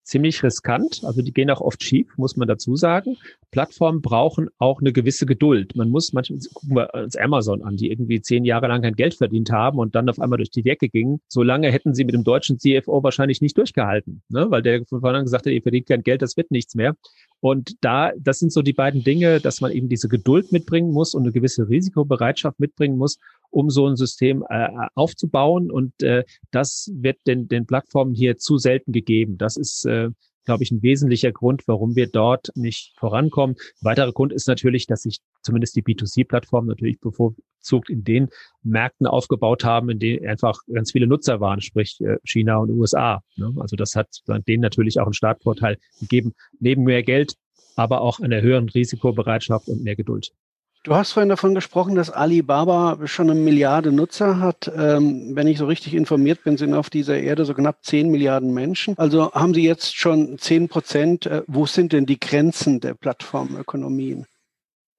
ziemlich 0.02 0.42
riskant. 0.42 1.02
Also 1.04 1.22
die 1.22 1.32
gehen 1.32 1.50
auch 1.50 1.60
oft 1.60 1.82
schief, 1.82 2.08
muss 2.16 2.36
man 2.36 2.48
dazu 2.48 2.76
sagen. 2.76 3.16
Plattformen 3.50 4.02
brauchen 4.02 4.48
auch 4.58 4.80
eine 4.80 4.92
gewisse 4.92 5.26
Geduld. 5.26 5.76
Man 5.76 5.90
muss 5.90 6.12
manchmal, 6.12 6.40
gucken 6.52 6.76
wir 6.76 6.94
uns 6.94 7.16
Amazon 7.16 7.62
an, 7.62 7.76
die 7.76 7.90
irgendwie 7.90 8.20
zehn 8.20 8.44
Jahre 8.44 8.68
lang 8.68 8.82
kein 8.82 8.94
Geld 8.94 9.14
verdient 9.14 9.50
haben 9.50 9.78
und 9.78 9.94
dann 9.94 10.08
auf 10.08 10.18
einmal 10.18 10.38
durch 10.38 10.50
die 10.50 10.62
Decke 10.62 10.88
gingen. 10.88 11.20
So 11.28 11.42
lange 11.42 11.70
hätten 11.70 11.94
sie 11.94 12.04
mit 12.04 12.14
dem 12.14 12.24
deutschen 12.24 12.58
CFO 12.58 13.02
wahrscheinlich 13.02 13.40
nicht 13.40 13.56
durchgehalten, 13.56 14.22
ne? 14.28 14.50
weil 14.50 14.62
der 14.62 14.84
von 14.86 15.00
vornherein 15.00 15.24
gesagt 15.24 15.46
hat, 15.46 15.52
ihr 15.52 15.62
verdient 15.62 15.86
kein 15.86 16.02
Geld, 16.02 16.22
das 16.22 16.36
wird 16.36 16.50
nichts 16.50 16.74
mehr. 16.74 16.96
Und 17.42 17.72
da, 17.80 18.12
das 18.20 18.38
sind 18.38 18.52
so 18.52 18.62
die 18.62 18.72
beiden 18.72 19.02
Dinge, 19.02 19.40
dass 19.40 19.60
man 19.60 19.72
eben 19.72 19.88
diese 19.88 20.06
Geduld 20.08 20.52
mitbringen 20.52 20.92
muss 20.92 21.12
und 21.12 21.24
eine 21.24 21.32
gewisse 21.32 21.68
Risikobereitschaft 21.68 22.60
mitbringen 22.60 22.96
muss, 22.96 23.18
um 23.50 23.68
so 23.68 23.88
ein 23.88 23.96
System 23.96 24.44
äh, 24.48 24.68
aufzubauen. 24.94 25.72
Und 25.72 26.04
äh, 26.04 26.22
das 26.52 26.92
wird 26.94 27.18
den, 27.26 27.48
den 27.48 27.66
Plattformen 27.66 28.14
hier 28.14 28.38
zu 28.38 28.58
selten 28.58 28.92
gegeben. 28.92 29.38
Das 29.38 29.56
ist, 29.56 29.84
äh, 29.86 30.10
glaube 30.44 30.62
ich, 30.62 30.70
ein 30.70 30.82
wesentlicher 30.82 31.32
Grund, 31.32 31.66
warum 31.66 31.96
wir 31.96 32.08
dort 32.08 32.50
nicht 32.54 32.94
vorankommen. 32.98 33.56
Ein 33.56 33.84
weiterer 33.84 34.12
Grund 34.12 34.32
ist 34.32 34.48
natürlich, 34.48 34.86
dass 34.86 35.02
sich 35.02 35.18
zumindest 35.42 35.76
die 35.76 35.82
B2C-Plattformen 35.82 36.68
natürlich 36.68 37.00
bevorzugt 37.00 37.90
in 37.90 38.04
den 38.04 38.28
Märkten 38.62 39.06
aufgebaut 39.06 39.64
haben, 39.64 39.90
in 39.90 39.98
denen 39.98 40.26
einfach 40.26 40.60
ganz 40.72 40.92
viele 40.92 41.06
Nutzer 41.06 41.40
waren, 41.40 41.60
sprich 41.60 42.00
äh, 42.00 42.16
China 42.24 42.56
und 42.58 42.70
USA. 42.70 43.22
Ne? 43.36 43.52
Also 43.58 43.76
das 43.76 43.94
hat 43.94 44.08
denen 44.46 44.62
natürlich 44.62 45.00
auch 45.00 45.06
einen 45.06 45.14
Startvorteil 45.14 45.78
gegeben, 46.00 46.32
neben 46.58 46.84
mehr 46.84 47.02
Geld, 47.02 47.36
aber 47.76 48.00
auch 48.00 48.20
einer 48.20 48.40
höheren 48.40 48.68
Risikobereitschaft 48.68 49.68
und 49.68 49.82
mehr 49.82 49.96
Geduld. 49.96 50.32
Du 50.84 50.96
hast 50.96 51.12
vorhin 51.12 51.28
davon 51.28 51.54
gesprochen, 51.54 51.94
dass 51.94 52.10
Alibaba 52.10 53.06
schon 53.06 53.30
eine 53.30 53.38
Milliarde 53.38 53.92
Nutzer 53.92 54.40
hat. 54.40 54.70
Ähm, 54.76 55.30
wenn 55.36 55.46
ich 55.46 55.58
so 55.58 55.66
richtig 55.66 55.94
informiert 55.94 56.42
bin, 56.42 56.56
sind 56.56 56.74
auf 56.74 56.90
dieser 56.90 57.20
Erde 57.20 57.44
so 57.44 57.54
knapp 57.54 57.84
10 57.84 58.10
Milliarden 58.10 58.52
Menschen. 58.52 58.98
Also 58.98 59.32
haben 59.32 59.54
Sie 59.54 59.62
jetzt 59.62 59.96
schon 59.96 60.38
10 60.38 60.68
Prozent. 60.68 61.26
Äh, 61.26 61.42
wo 61.46 61.66
sind 61.66 61.92
denn 61.92 62.04
die 62.04 62.18
Grenzen 62.18 62.80
der 62.80 62.94
Plattformökonomien? 62.94 64.26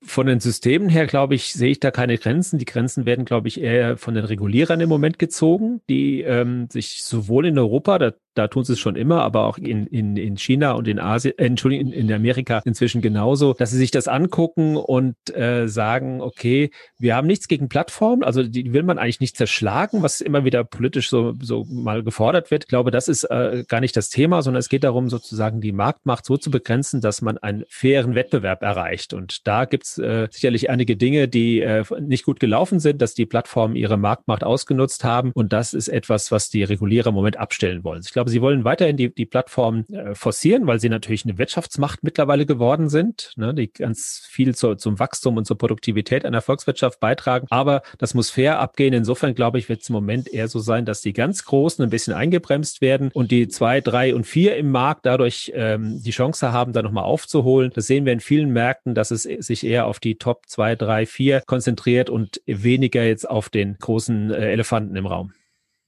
Von 0.05 0.27
den 0.27 0.39
Systemen 0.39 0.87
her, 0.87 1.05
glaube 1.05 1.35
ich, 1.35 1.51
sehe 1.51 1.71
ich 1.71 1.81
da 1.81 1.91
keine 1.91 2.17
Grenzen. 2.17 2.59
Die 2.59 2.65
Grenzen 2.65 3.05
werden, 3.05 3.25
glaube 3.25 3.49
ich, 3.49 3.59
eher 3.59 3.97
von 3.97 4.13
den 4.13 4.23
Regulierern 4.23 4.79
im 4.79 4.89
Moment 4.89 5.19
gezogen, 5.19 5.81
die 5.89 6.21
ähm, 6.21 6.69
sich 6.69 7.03
sowohl 7.03 7.47
in 7.47 7.59
Europa, 7.59 7.99
da 7.99 8.13
da 8.33 8.47
tun 8.47 8.63
sie 8.63 8.73
es 8.73 8.79
schon 8.79 8.95
immer, 8.95 9.21
aber 9.21 9.45
auch 9.45 9.57
in, 9.57 9.87
in, 9.87 10.17
in 10.17 10.37
China 10.37 10.73
und 10.73 10.87
in 10.87 10.99
Asien, 10.99 11.37
äh, 11.37 11.45
Entschuldigung, 11.45 11.91
in, 11.91 12.11
Amerika 12.11 12.61
inzwischen 12.65 13.01
genauso, 13.01 13.53
dass 13.53 13.71
sie 13.71 13.77
sich 13.77 13.91
das 13.91 14.07
angucken 14.07 14.77
und 14.77 15.15
äh, 15.35 15.67
sagen, 15.67 16.21
okay, 16.21 16.71
wir 16.99 17.15
haben 17.15 17.27
nichts 17.27 17.47
gegen 17.47 17.69
Plattformen, 17.69 18.23
also 18.23 18.43
die 18.43 18.73
will 18.73 18.83
man 18.83 18.97
eigentlich 18.97 19.19
nicht 19.19 19.37
zerschlagen, 19.37 20.03
was 20.03 20.21
immer 20.21 20.45
wieder 20.45 20.63
politisch 20.63 21.09
so, 21.09 21.33
so 21.41 21.65
mal 21.69 22.03
gefordert 22.03 22.51
wird. 22.51 22.63
Ich 22.65 22.69
glaube, 22.69 22.91
das 22.91 23.07
ist 23.07 23.23
äh, 23.25 23.63
gar 23.67 23.79
nicht 23.79 23.95
das 23.97 24.09
Thema, 24.09 24.41
sondern 24.41 24.59
es 24.59 24.69
geht 24.69 24.83
darum, 24.83 25.09
sozusagen 25.09 25.61
die 25.61 25.71
Marktmacht 25.71 26.25
so 26.25 26.37
zu 26.37 26.51
begrenzen, 26.51 27.01
dass 27.01 27.21
man 27.21 27.37
einen 27.37 27.63
fairen 27.69 28.15
Wettbewerb 28.15 28.61
erreicht. 28.61 29.13
Und 29.13 29.47
da 29.47 29.65
gibt's 29.65 29.97
äh, 29.97 30.27
sicherlich 30.31 30.69
einige 30.69 30.95
Dinge, 30.95 31.27
die 31.27 31.61
äh, 31.61 31.83
nicht 31.99 32.25
gut 32.25 32.39
gelaufen 32.39 32.79
sind, 32.79 33.01
dass 33.01 33.13
die 33.13 33.25
Plattformen 33.25 33.75
ihre 33.75 33.97
Marktmacht 33.97 34.43
ausgenutzt 34.43 35.03
haben. 35.03 35.31
Und 35.33 35.53
das 35.53 35.73
ist 35.73 35.87
etwas, 35.87 36.31
was 36.31 36.49
die 36.49 36.63
Regulierer 36.63 37.09
im 37.09 37.15
Moment 37.15 37.37
abstellen 37.37 37.83
wollen. 37.83 38.01
Ich 38.05 38.13
glaube, 38.13 38.22
glaube, 38.23 38.31
sie 38.31 38.41
wollen 38.41 38.63
weiterhin 38.63 38.95
die, 38.95 39.13
die 39.13 39.25
Plattform 39.25 39.85
äh, 39.91 40.15
forcieren, 40.15 40.65
weil 40.65 40.79
sie 40.79 40.87
natürlich 40.87 41.25
eine 41.25 41.37
Wirtschaftsmacht 41.37 42.03
mittlerweile 42.03 42.45
geworden 42.45 42.87
sind, 42.87 43.33
ne, 43.35 43.53
die 43.53 43.71
ganz 43.71 44.25
viel 44.29 44.55
zu, 44.55 44.75
zum 44.75 44.97
Wachstum 44.97 45.35
und 45.35 45.45
zur 45.45 45.57
Produktivität 45.57 46.23
einer 46.23 46.41
Volkswirtschaft 46.41 47.01
beitragen. 47.01 47.47
Aber 47.49 47.81
das 47.97 48.13
muss 48.13 48.29
fair 48.29 48.59
abgehen. 48.59 48.93
Insofern, 48.93 49.35
glaube 49.35 49.59
ich, 49.59 49.67
wird 49.67 49.81
es 49.81 49.89
im 49.89 49.93
Moment 49.93 50.33
eher 50.33 50.47
so 50.47 50.59
sein, 50.59 50.85
dass 50.85 51.01
die 51.01 51.11
ganz 51.11 51.43
Großen 51.43 51.83
ein 51.83 51.89
bisschen 51.89 52.13
eingebremst 52.13 52.79
werden 52.79 53.11
und 53.13 53.29
die 53.31 53.49
zwei, 53.49 53.81
drei 53.81 54.15
und 54.15 54.25
vier 54.25 54.55
im 54.55 54.71
Markt 54.71 55.05
dadurch 55.05 55.51
ähm, 55.53 56.01
die 56.01 56.11
Chance 56.11 56.53
haben, 56.53 56.71
da 56.71 56.81
nochmal 56.81 57.03
aufzuholen. 57.03 57.71
Das 57.75 57.87
sehen 57.87 58.05
wir 58.05 58.13
in 58.13 58.21
vielen 58.21 58.51
Märkten, 58.51 58.95
dass 58.95 59.11
es 59.11 59.23
sich 59.23 59.65
eher 59.65 59.85
auf 59.85 59.99
die 59.99 60.15
Top 60.15 60.43
zwei, 60.47 60.75
drei, 60.77 61.05
vier 61.05 61.41
konzentriert 61.45 62.09
und 62.09 62.41
weniger 62.45 63.03
jetzt 63.03 63.29
auf 63.29 63.49
den 63.49 63.75
großen 63.77 64.31
äh, 64.31 64.51
Elefanten 64.51 64.95
im 64.95 65.07
Raum. 65.07 65.33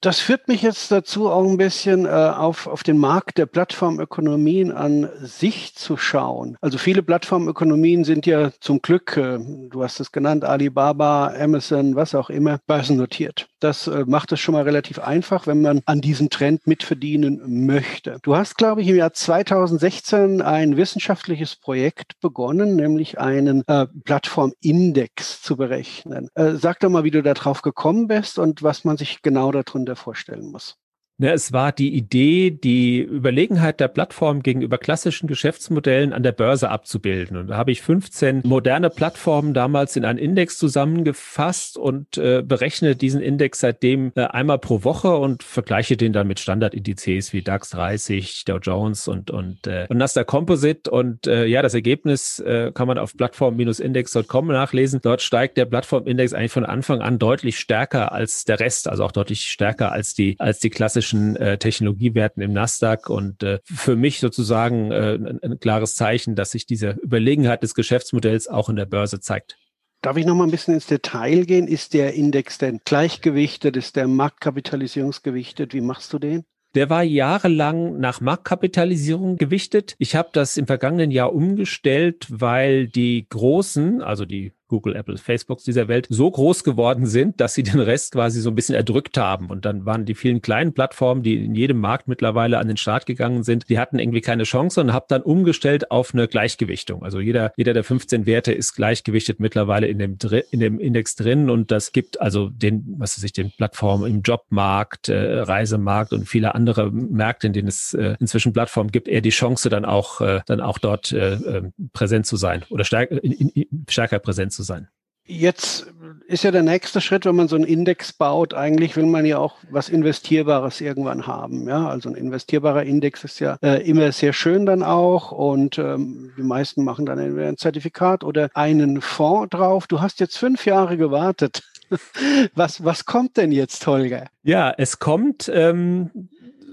Das 0.05 0.19
führt 0.19 0.47
mich 0.47 0.62
jetzt 0.62 0.91
dazu, 0.91 1.31
auch 1.31 1.50
ein 1.50 1.57
bisschen 1.57 2.05
äh, 2.05 2.09
auf, 2.09 2.67
auf 2.67 2.83
den 2.83 3.00
Markt 3.00 3.39
der 3.39 3.47
Plattformökonomien 3.47 4.71
an 4.71 5.09
sich 5.19 5.74
zu 5.74 5.97
schauen. 5.97 6.57
Also 6.62 6.77
viele 6.77 7.01
Plattformökonomien 7.01 8.03
sind 8.03 8.27
ja 8.27 8.51
zum 8.59 8.83
Glück, 8.83 9.17
äh, 9.17 9.39
du 9.39 9.83
hast 9.83 10.00
es 10.00 10.12
genannt, 10.12 10.45
Alibaba, 10.45 11.33
Amazon, 11.35 11.95
was 11.95 12.13
auch 12.13 12.29
immer, 12.29 12.59
börsennotiert. 12.67 13.47
Das 13.59 13.88
äh, 13.88 14.03
macht 14.05 14.31
es 14.31 14.39
schon 14.39 14.53
mal 14.53 14.62
relativ 14.62 15.00
einfach, 15.00 15.47
wenn 15.47 15.63
man 15.63 15.81
an 15.88 16.01
diesem 16.01 16.29
Trend 16.29 16.67
mitverdienen 16.67 17.65
möchte. 17.65 18.19
Du 18.21 18.35
hast, 18.35 18.59
glaube 18.59 18.83
ich, 18.83 18.88
im 18.89 18.97
Jahr 18.97 19.13
2016 19.13 20.43
ein 20.43 20.77
wissenschaftliches 20.77 21.55
Projekt 21.55 22.19
begonnen, 22.21 22.75
nämlich 22.75 23.17
einen 23.17 23.63
äh, 23.65 23.88
Plattformindex 24.03 25.41
zu 25.41 25.57
berechnen. 25.57 26.29
Äh, 26.35 26.57
sag 26.57 26.79
doch 26.81 26.91
mal, 26.91 27.05
wie 27.05 27.09
du 27.09 27.24
da 27.24 27.33
drauf 27.33 27.63
gekommen 27.63 28.07
bist 28.07 28.38
und 28.38 28.62
was 28.62 28.83
man 28.83 28.97
sich 28.97 29.24
genau 29.24 29.51
darunter 29.51 29.94
vorstellen 29.95 30.51
muss. 30.51 30.77
Ja, 31.17 31.31
es 31.31 31.53
war 31.53 31.72
die 31.72 31.95
Idee, 31.95 32.51
die 32.51 33.00
Überlegenheit 33.00 33.79
der 33.79 33.88
Plattform 33.88 34.43
gegenüber 34.43 34.77
klassischen 34.77 35.27
Geschäftsmodellen 35.27 36.12
an 36.12 36.24
der 36.24 36.34
Börse 36.34 36.69
abzubilden. 36.69 37.38
Und 37.38 37.48
da 37.48 37.55
habe 37.55 37.72
ich 37.72 37.81
15 37.81 38.41
moderne 38.43 38.89
Plattformen 38.89 39.53
damals 39.53 39.95
in 39.95 40.03
einen 40.03 40.19
Index 40.19 40.57
zusammengefasst 40.57 41.77
und 41.77 42.17
äh, 42.17 42.43
berechne 42.45 42.98
diesen 42.98 43.22
Index 43.22 43.62
seitdem 43.62 44.12
äh, 44.15 44.24
einmal 44.25 44.60
pro 44.60 44.84
Woche 44.84 45.15
und 45.15 45.41
vergleiche 45.43 45.95
den 45.95 46.12
dann 46.12 46.27
mit 46.27 46.41
Standardindizes 46.41 47.31
wie 47.31 47.41
DAX 47.41 47.69
30, 47.69 48.43
Dow 48.43 48.57
Jones 48.57 49.07
und, 49.07 49.31
und, 49.31 49.67
äh, 49.67 49.88
und 49.88 49.98
Nasdaq 49.98 50.27
Composite. 50.27 50.91
Und 50.91 51.27
äh, 51.27 51.45
ja, 51.45 51.62
das 51.62 51.75
Ergebnis 51.75 52.39
äh, 52.39 52.74
kann 52.74 52.89
man 52.89 52.98
auf 52.98 53.15
plattform-index.com 53.15 54.48
nachlesen. 54.48 55.00
Dort 55.01 55.22
steigt 55.22 55.55
der 55.55 55.63
Plattformindex 55.63 56.34
eigentlich 56.34 56.51
von 56.51 56.65
Anfang 56.65 57.00
an 57.00 57.19
deutlich 57.19 57.57
stärker 57.57 58.12
als 58.12 58.43
der 58.43 58.60
Rest, 58.60 58.89
also 58.89 59.05
auch 59.05 59.13
deutlich 59.13 59.43
stärker 59.43 59.93
als 59.93 60.13
die, 60.13 60.36
als 60.39 60.60
die 60.60 60.69
klassischen 60.69 61.04
klassischen 61.05 61.35
äh, 61.35 61.57
Technologiewerten 61.57 62.41
im 62.41 62.53
Nasdaq 62.53 63.09
und 63.09 63.43
äh, 63.43 63.59
für 63.63 63.95
mich 63.95 64.19
sozusagen 64.19 64.91
äh, 64.91 65.15
ein, 65.15 65.39
ein 65.41 65.59
klares 65.59 65.95
Zeichen, 65.95 66.35
dass 66.35 66.51
sich 66.51 66.65
diese 66.65 66.91
Überlegenheit 67.01 67.63
des 67.63 67.75
Geschäftsmodells 67.75 68.47
auch 68.47 68.69
in 68.69 68.75
der 68.75 68.85
Börse 68.85 69.19
zeigt. 69.19 69.57
Darf 70.01 70.17
ich 70.17 70.25
noch 70.25 70.35
mal 70.35 70.43
ein 70.43 70.51
bisschen 70.51 70.74
ins 70.74 70.88
Detail 70.88 71.45
gehen? 71.45 71.67
Ist 71.67 71.93
der 71.93 72.13
Index 72.13 72.57
denn 72.57 72.79
gleichgewichtet? 72.85 73.75
Ist 73.77 73.95
der 73.95 74.07
Marktkapitalisierungsgewichtet? 74.07 75.74
Wie 75.74 75.81
machst 75.81 76.12
du 76.13 76.19
den? 76.19 76.43
Der 76.75 76.89
war 76.89 77.03
jahrelang 77.03 78.00
nach 78.00 78.19
Marktkapitalisierung 78.19 79.38
gewichtet. 79.38 79.95
Ich 79.97 80.15
habe 80.15 80.29
das 80.33 80.57
im 80.57 80.67
vergangenen 80.67 81.09
Jahr 81.09 81.33
umgestellt, 81.33 82.27
weil 82.29 82.88
die 82.88 83.25
großen, 83.29 84.01
also 84.01 84.25
die 84.25 84.51
Google, 84.67 84.95
Apple, 84.95 85.17
Facebooks 85.17 85.63
dieser 85.63 85.88
Welt 85.88 86.07
so 86.10 86.29
groß 86.29 86.63
geworden 86.63 87.05
sind, 87.05 87.39
dass 87.39 87.53
sie 87.53 87.63
den 87.63 87.79
Rest 87.79 88.13
quasi 88.13 88.41
so 88.41 88.50
ein 88.50 88.55
bisschen 88.55 88.75
erdrückt 88.75 89.17
haben. 89.17 89.50
Und 89.50 89.65
dann 89.65 89.86
waren 89.86 90.05
die 90.05 90.15
vielen 90.15 90.41
kleinen 90.41 90.74
Plattformen, 90.74 91.24
die 91.24 91.45
in 91.45 91.55
jedem 91.55 91.79
Markt 91.79 92.07
mittlerweile 92.07 92.57
an 92.57 92.67
den 92.67 92.77
Start 92.77 93.05
gegangen 93.05 93.43
sind, 93.43 93.69
die 93.69 93.79
hatten 93.79 94.00
irgendwie 94.00 94.22
keine 94.22 94.43
Chance 94.43 94.81
und 94.81 94.93
habe 94.93 95.05
dann 95.10 95.22
umgestellt 95.22 95.91
auf 95.91 96.13
eine 96.13 96.27
Gleichgewichtung. 96.27 97.03
Also 97.03 97.19
jeder, 97.19 97.53
jeder 97.57 97.74
der 97.74 97.84
15 97.84 98.25
Werte 98.25 98.51
ist 98.51 98.74
gleichgewichtet 98.74 99.39
mittlerweile 99.39 99.88
in 99.88 100.00
dem, 100.00 100.17
in 100.51 100.60
dem 100.60 100.79
Index 100.79 101.15
drin 101.15 101.50
und 101.50 101.72
das 101.72 101.91
gibt 101.91 102.22
also 102.22 102.50
den, 102.50 102.95
was 102.98 103.17
weiß 103.17 103.24
ich, 103.24 103.34
den 103.34 103.51
Plattformen 103.51 104.10
im 104.10 104.22
Jobmarkt, 104.22 105.10
äh, 105.10 105.39
Reisemarkt 105.39 106.13
und 106.13 106.27
viele 106.27 106.55
andere 106.55 106.91
Märkte, 106.91 107.48
in 107.48 107.53
denen 107.53 107.67
es 107.67 107.93
äh, 107.93 108.15
inzwischen 108.19 108.53
Plattformen 108.53 108.91
gibt, 108.91 109.07
eher 109.07 109.22
die 109.22 109.29
Chance 109.29 109.69
dann 109.69 109.86
auch, 109.86 110.22
äh, 110.22 110.41
dann 110.45 110.62
auch 110.62 110.77
dort 110.77 111.12
äh, 111.12 111.34
äh 111.34 111.72
präsent 111.93 112.25
zu 112.25 112.38
sein 112.38 112.63
oder 112.69 112.84
stärker, 112.84 113.24
in, 113.24 113.31
in, 113.31 113.86
stärker 113.89 114.19
präsent 114.19 114.53
zu 114.55 114.63
sein. 114.63 114.88
Jetzt 115.27 115.88
ist 116.27 116.43
ja 116.43 116.51
der 116.51 116.62
nächste 116.62 117.01
Schritt, 117.01 117.25
wenn 117.25 117.35
man 117.35 117.47
so 117.47 117.55
einen 117.55 117.65
Index 117.65 118.13
baut, 118.13 118.53
eigentlich 118.53 118.95
will 118.95 119.07
man 119.07 119.25
ja 119.25 119.39
auch 119.39 119.55
was 119.71 119.89
Investierbares 119.89 120.81
irgendwann 120.81 121.25
haben. 121.25 121.67
Ja, 121.67 121.88
also 121.88 122.09
ein 122.09 122.15
investierbarer 122.15 122.83
Index 122.83 123.24
ist 123.24 123.39
ja 123.39 123.57
äh, 123.63 123.81
immer 123.89 124.12
sehr 124.12 124.33
schön 124.33 124.67
dann 124.67 124.83
auch 124.83 125.31
und 125.31 125.79
ähm, 125.79 126.31
die 126.38 126.43
meisten 126.43 126.83
machen 126.83 127.07
dann 127.07 127.17
entweder 127.17 127.47
ein 127.47 127.57
Zertifikat 127.57 128.24
oder 128.24 128.50
einen 128.53 129.01
Fonds 129.01 129.50
drauf. 129.50 129.88
Du 129.88 130.00
hast 130.00 130.19
jetzt 130.19 130.38
fünf 130.38 130.67
Jahre 130.67 130.95
gewartet. 130.95 131.63
Was, 132.55 132.83
was 132.83 133.05
kommt 133.05 133.38
denn 133.38 133.51
jetzt, 133.51 133.85
Holger? 133.85 134.25
Ja, 134.41 134.74
es 134.75 134.97
kommt 134.97 135.51
ähm, 135.53 136.09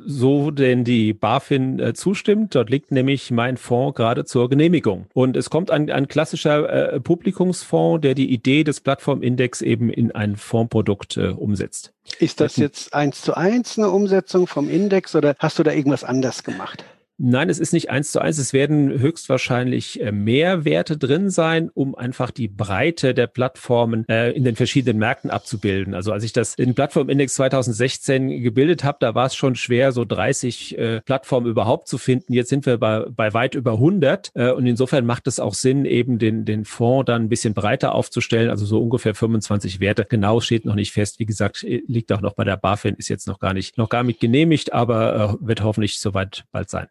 so 0.06 0.50
denn 0.50 0.84
die 0.84 1.12
BaFin 1.12 1.78
äh, 1.78 1.94
zustimmt. 1.94 2.54
Dort 2.54 2.70
liegt 2.70 2.90
nämlich 2.92 3.30
mein 3.30 3.56
Fonds 3.56 3.96
gerade 3.96 4.24
zur 4.24 4.48
Genehmigung. 4.48 5.06
Und 5.14 5.36
es 5.36 5.50
kommt 5.50 5.70
ein, 5.70 5.90
ein 5.90 6.08
klassischer 6.08 6.92
äh, 6.94 7.00
Publikumsfonds, 7.00 8.02
der 8.02 8.14
die 8.14 8.32
Idee 8.32 8.64
des 8.64 8.80
Plattformindex 8.80 9.62
eben 9.62 9.90
in 9.90 10.12
ein 10.12 10.36
Fondsprodukt 10.36 11.16
äh, 11.16 11.28
umsetzt. 11.28 11.92
Ist 12.18 12.40
das 12.40 12.56
jetzt 12.56 12.94
eins 12.94 13.22
zu 13.22 13.36
eins 13.36 13.78
eine 13.78 13.90
Umsetzung 13.90 14.46
vom 14.46 14.68
Index 14.68 15.14
oder 15.14 15.34
hast 15.38 15.58
du 15.58 15.62
da 15.62 15.72
irgendwas 15.72 16.04
anders 16.04 16.42
gemacht? 16.42 16.84
Nein, 17.24 17.50
es 17.50 17.60
ist 17.60 17.72
nicht 17.72 17.88
eins 17.88 18.10
zu 18.10 18.18
eins. 18.18 18.38
Es 18.38 18.52
werden 18.52 18.98
höchstwahrscheinlich 18.98 20.00
äh, 20.00 20.10
mehr 20.10 20.64
Werte 20.64 20.98
drin 20.98 21.30
sein, 21.30 21.70
um 21.72 21.94
einfach 21.94 22.32
die 22.32 22.48
Breite 22.48 23.14
der 23.14 23.28
Plattformen 23.28 24.04
äh, 24.08 24.32
in 24.32 24.42
den 24.42 24.56
verschiedenen 24.56 24.98
Märkten 24.98 25.30
abzubilden. 25.30 25.94
Also 25.94 26.10
als 26.10 26.24
ich 26.24 26.32
das 26.32 26.56
in 26.56 26.74
Plattformindex 26.74 27.34
2016 27.34 28.42
gebildet 28.42 28.82
habe, 28.82 28.98
da 28.98 29.14
war 29.14 29.26
es 29.26 29.36
schon 29.36 29.54
schwer, 29.54 29.92
so 29.92 30.04
30 30.04 30.76
äh, 30.76 31.00
Plattformen 31.02 31.46
überhaupt 31.46 31.86
zu 31.86 31.96
finden. 31.96 32.32
Jetzt 32.32 32.48
sind 32.48 32.66
wir 32.66 32.76
bei, 32.78 33.04
bei 33.08 33.32
weit 33.32 33.54
über 33.54 33.74
100 33.74 34.32
äh, 34.34 34.50
und 34.50 34.66
insofern 34.66 35.06
macht 35.06 35.28
es 35.28 35.38
auch 35.38 35.54
Sinn, 35.54 35.84
eben 35.84 36.18
den, 36.18 36.44
den 36.44 36.64
Fonds 36.64 37.06
dann 37.06 37.22
ein 37.22 37.28
bisschen 37.28 37.54
breiter 37.54 37.94
aufzustellen, 37.94 38.50
also 38.50 38.66
so 38.66 38.82
ungefähr 38.82 39.14
25 39.14 39.78
Werte. 39.78 40.06
Genau 40.08 40.40
steht 40.40 40.64
noch 40.64 40.74
nicht 40.74 40.90
fest. 40.90 41.20
Wie 41.20 41.26
gesagt, 41.26 41.62
liegt 41.62 42.10
auch 42.10 42.20
noch 42.20 42.34
bei 42.34 42.42
der 42.42 42.56
BaFin, 42.56 42.96
ist 42.96 43.08
jetzt 43.08 43.28
noch 43.28 43.38
gar 43.38 43.54
nicht, 43.54 43.78
noch 43.78 43.90
gar 43.90 44.02
nicht 44.02 44.18
genehmigt, 44.18 44.72
aber 44.72 45.38
äh, 45.40 45.46
wird 45.46 45.62
hoffentlich 45.62 46.00
soweit 46.00 46.42
bald 46.50 46.68
sein. 46.68 46.88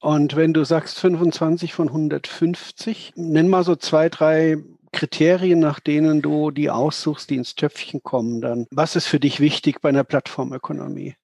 Und 0.00 0.36
wenn 0.36 0.52
du 0.52 0.64
sagst 0.64 0.98
25 1.00 1.72
von 1.72 1.88
150, 1.88 3.14
nenn 3.16 3.48
mal 3.48 3.64
so 3.64 3.76
zwei, 3.76 4.08
drei 4.08 4.58
Kriterien, 4.92 5.58
nach 5.58 5.80
denen 5.80 6.22
du 6.22 6.50
die 6.50 6.70
aussuchst, 6.70 7.30
die 7.30 7.36
ins 7.36 7.54
Töpfchen 7.54 8.02
kommen 8.02 8.40
dann. 8.40 8.66
Was 8.70 8.96
ist 8.96 9.06
für 9.06 9.20
dich 9.20 9.40
wichtig 9.40 9.80
bei 9.80 9.88
einer 9.88 10.04
Plattformökonomie? 10.04 11.16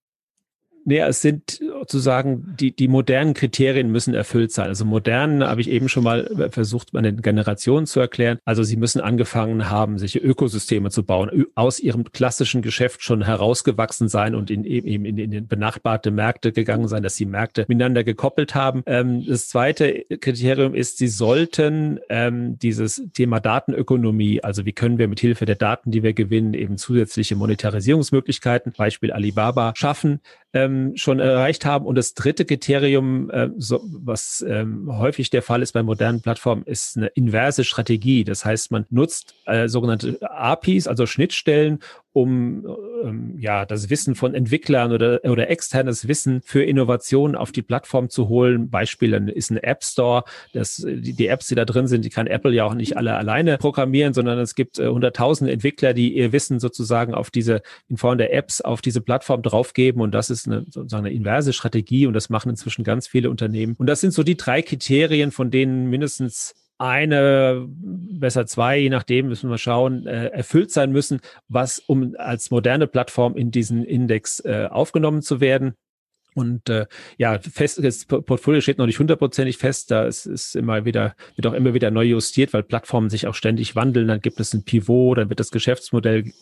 Naja, 0.84 1.06
es 1.08 1.22
sind 1.22 1.60
sozusagen, 1.82 2.54
die, 2.60 2.74
die 2.74 2.86
modernen 2.86 3.34
Kriterien 3.34 3.90
müssen 3.90 4.14
erfüllt 4.14 4.52
sein. 4.52 4.68
Also 4.68 4.84
modern 4.84 5.42
habe 5.42 5.60
ich 5.60 5.68
eben 5.68 5.88
schon 5.88 6.04
mal 6.04 6.48
versucht, 6.50 6.92
meine 6.92 7.12
Generationen 7.12 7.86
zu 7.86 7.98
erklären. 7.98 8.38
Also 8.44 8.62
sie 8.62 8.76
müssen 8.76 9.00
angefangen 9.00 9.68
haben, 9.68 9.98
sich 9.98 10.22
Ökosysteme 10.22 10.90
zu 10.90 11.02
bauen, 11.02 11.46
aus 11.56 11.80
ihrem 11.80 12.04
klassischen 12.12 12.62
Geschäft 12.62 13.02
schon 13.02 13.24
herausgewachsen 13.24 14.08
sein 14.08 14.36
und 14.36 14.48
in, 14.48 14.64
eben 14.64 15.04
in, 15.04 15.18
in 15.18 15.48
benachbarte 15.48 16.12
Märkte 16.12 16.52
gegangen 16.52 16.86
sein, 16.86 17.02
dass 17.02 17.16
sie 17.16 17.26
Märkte 17.26 17.64
miteinander 17.66 18.04
gekoppelt 18.04 18.54
haben. 18.54 18.84
Ähm, 18.86 19.26
das 19.26 19.48
zweite 19.48 20.04
Kriterium 20.20 20.74
ist, 20.74 20.98
sie 20.98 21.08
sollten 21.08 21.98
ähm, 22.08 22.60
dieses 22.60 23.02
Thema 23.12 23.40
Datenökonomie, 23.40 24.44
also 24.44 24.64
wie 24.66 24.72
können 24.72 24.98
wir 24.98 25.08
mit 25.08 25.18
Hilfe 25.18 25.46
der 25.46 25.56
Daten, 25.56 25.90
die 25.90 26.04
wir 26.04 26.12
gewinnen, 26.12 26.54
eben 26.54 26.76
zusätzliche 26.76 27.34
Monetarisierungsmöglichkeiten, 27.34 28.72
Beispiel 28.76 29.10
Alibaba, 29.10 29.72
schaffen 29.74 30.20
ähm, 30.54 30.92
schon 30.96 31.18
erreicht 31.18 31.64
haben. 31.64 31.71
Und 31.76 31.96
das 31.96 32.14
dritte 32.14 32.44
Kriterium, 32.44 33.30
äh, 33.30 33.50
so, 33.56 33.80
was 33.84 34.44
ähm, 34.46 34.88
häufig 34.98 35.30
der 35.30 35.42
Fall 35.42 35.62
ist 35.62 35.72
bei 35.72 35.82
modernen 35.82 36.20
Plattformen, 36.20 36.62
ist 36.64 36.96
eine 36.96 37.08
inverse 37.08 37.64
Strategie. 37.64 38.24
Das 38.24 38.44
heißt, 38.44 38.70
man 38.70 38.86
nutzt 38.90 39.34
äh, 39.46 39.68
sogenannte 39.68 40.18
APIs, 40.22 40.86
also 40.86 41.06
Schnittstellen, 41.06 41.80
um 42.12 42.66
ähm, 43.04 43.36
ja 43.38 43.64
das 43.64 43.88
Wissen 43.90 44.14
von 44.14 44.34
Entwicklern 44.34 44.92
oder, 44.92 45.20
oder 45.24 45.48
externes 45.48 46.08
Wissen 46.08 46.42
für 46.44 46.62
Innovationen 46.62 47.36
auf 47.36 47.52
die 47.52 47.62
Plattform 47.62 48.10
zu 48.10 48.28
holen. 48.28 48.70
Beispiel 48.70 49.12
ist 49.28 49.50
ein 49.50 49.56
App 49.56 49.82
Store. 49.82 50.24
Das, 50.52 50.76
die, 50.76 51.14
die 51.14 51.26
Apps, 51.26 51.48
die 51.48 51.54
da 51.54 51.64
drin 51.64 51.86
sind, 51.86 52.04
die 52.04 52.10
kann 52.10 52.26
Apple 52.26 52.52
ja 52.52 52.64
auch 52.64 52.74
nicht 52.74 52.96
alle 52.96 53.14
alleine 53.14 53.58
programmieren, 53.58 54.12
sondern 54.12 54.38
es 54.38 54.54
gibt 54.54 54.78
äh, 54.78 54.86
Entwickler, 54.86 55.94
die 55.94 56.14
ihr 56.16 56.32
Wissen 56.32 56.60
sozusagen 56.60 57.14
auf 57.14 57.30
diese, 57.30 57.62
in 57.88 57.96
Form 57.96 58.18
der 58.18 58.34
Apps 58.34 58.60
auf 58.60 58.82
diese 58.82 59.00
Plattform 59.00 59.42
draufgeben. 59.42 60.02
Und 60.02 60.12
das 60.12 60.30
ist 60.30 60.46
eine, 60.46 60.64
sozusagen 60.68 61.06
eine 61.06 61.14
inverse 61.14 61.52
Strategie 61.52 62.06
und 62.06 62.14
das 62.14 62.28
machen 62.28 62.50
inzwischen 62.50 62.84
ganz 62.84 63.06
viele 63.06 63.30
Unternehmen. 63.30 63.74
Und 63.78 63.86
das 63.86 64.00
sind 64.00 64.12
so 64.12 64.22
die 64.22 64.36
drei 64.36 64.62
Kriterien, 64.62 65.30
von 65.30 65.50
denen 65.50 65.88
mindestens 65.88 66.54
eine, 66.82 67.66
besser 67.68 68.44
zwei, 68.46 68.78
je 68.78 68.90
nachdem 68.90 69.28
müssen 69.28 69.48
wir 69.48 69.58
schauen, 69.58 70.06
äh, 70.06 70.26
erfüllt 70.26 70.72
sein 70.72 70.90
müssen, 70.90 71.20
was 71.48 71.78
um 71.78 72.14
als 72.18 72.50
moderne 72.50 72.88
Plattform 72.88 73.36
in 73.36 73.50
diesen 73.52 73.84
Index 73.84 74.40
äh, 74.40 74.68
aufgenommen 74.68 75.22
zu 75.22 75.40
werden. 75.40 75.74
Und 76.34 76.68
äh, 76.70 76.86
ja, 77.18 77.38
fest, 77.38 77.78
das 77.84 78.06
Portfolio 78.06 78.60
steht 78.60 78.78
noch 78.78 78.86
nicht 78.86 78.98
hundertprozentig 78.98 79.58
fest. 79.58 79.90
Da 79.90 80.06
ist, 80.06 80.26
ist 80.26 80.56
immer 80.56 80.84
wieder, 80.84 81.14
wird 81.36 81.46
auch 81.46 81.52
immer 81.52 81.74
wieder 81.74 81.90
neu 81.90 82.04
justiert, 82.04 82.52
weil 82.52 82.62
Plattformen 82.62 83.10
sich 83.10 83.26
auch 83.26 83.34
ständig 83.34 83.76
wandeln. 83.76 84.08
Dann 84.08 84.20
gibt 84.20 84.40
es 84.40 84.54
ein 84.54 84.64
Pivot, 84.64 85.18
dann 85.18 85.28
wird 85.28 85.40
das 85.40 85.50
Geschäftsmodell 85.50 86.32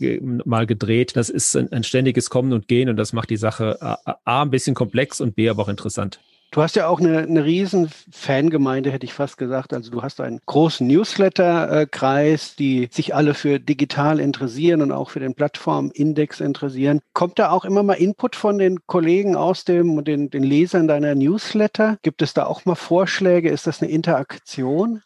mal 0.45 0.67
gedreht. 0.67 1.17
Das 1.17 1.29
ist 1.29 1.57
ein, 1.57 1.73
ein 1.73 1.83
ständiges 1.83 2.31
Kommen 2.31 2.53
und 2.53 2.69
Gehen 2.69 2.89
und 2.89 2.97
das 2.97 3.13
macht 3.13 3.31
die 3.31 3.37
Sache 3.37 3.83
A, 3.83 4.17
A 4.25 4.43
ein 4.43 4.51
bisschen 4.51 4.75
komplex 4.75 5.21
und 5.21 5.35
B 5.35 5.49
aber 5.49 5.63
auch 5.63 5.69
interessant. 5.69 6.21
Du 6.53 6.63
hast 6.63 6.75
ja 6.75 6.89
auch 6.89 6.99
eine, 6.99 7.19
eine 7.19 7.45
riesen 7.45 7.89
Fangemeinde, 8.11 8.91
hätte 8.91 9.07
ich 9.07 9.13
fast 9.13 9.39
gesagt. 9.39 9.73
Also 9.73 9.93
du 9.93 10.03
hast 10.03 10.21
einen 10.21 10.41
großen 10.47 10.85
Newsletter-Kreis, 10.85 12.57
die 12.57 12.89
sich 12.91 13.15
alle 13.15 13.35
für 13.35 13.61
digital 13.61 14.19
interessieren 14.19 14.83
und 14.83 14.91
auch 14.91 15.11
für 15.11 15.21
den 15.21 15.35
Plattformindex 15.35 16.41
interessieren. 16.41 17.01
Kommt 17.13 17.39
da 17.39 17.51
auch 17.51 17.65
immer 17.65 17.85
mal 17.85 17.95
Input 17.95 18.35
von 18.35 18.59
den 18.59 18.85
Kollegen 18.87 19.37
aus 19.37 19.65
dem, 19.65 20.03
den, 20.03 20.31
den 20.31 20.43
Lesern 20.43 20.89
deiner 20.89 21.15
Newsletter? 21.15 21.99
Gibt 22.03 22.21
es 22.21 22.35
da 22.35 22.47
auch 22.47 22.65
mal 22.65 22.75
Vorschläge? 22.75 23.49
Ist 23.49 23.69
das 23.69 23.81
eine 23.81 23.93
Interaktion? 23.93 25.03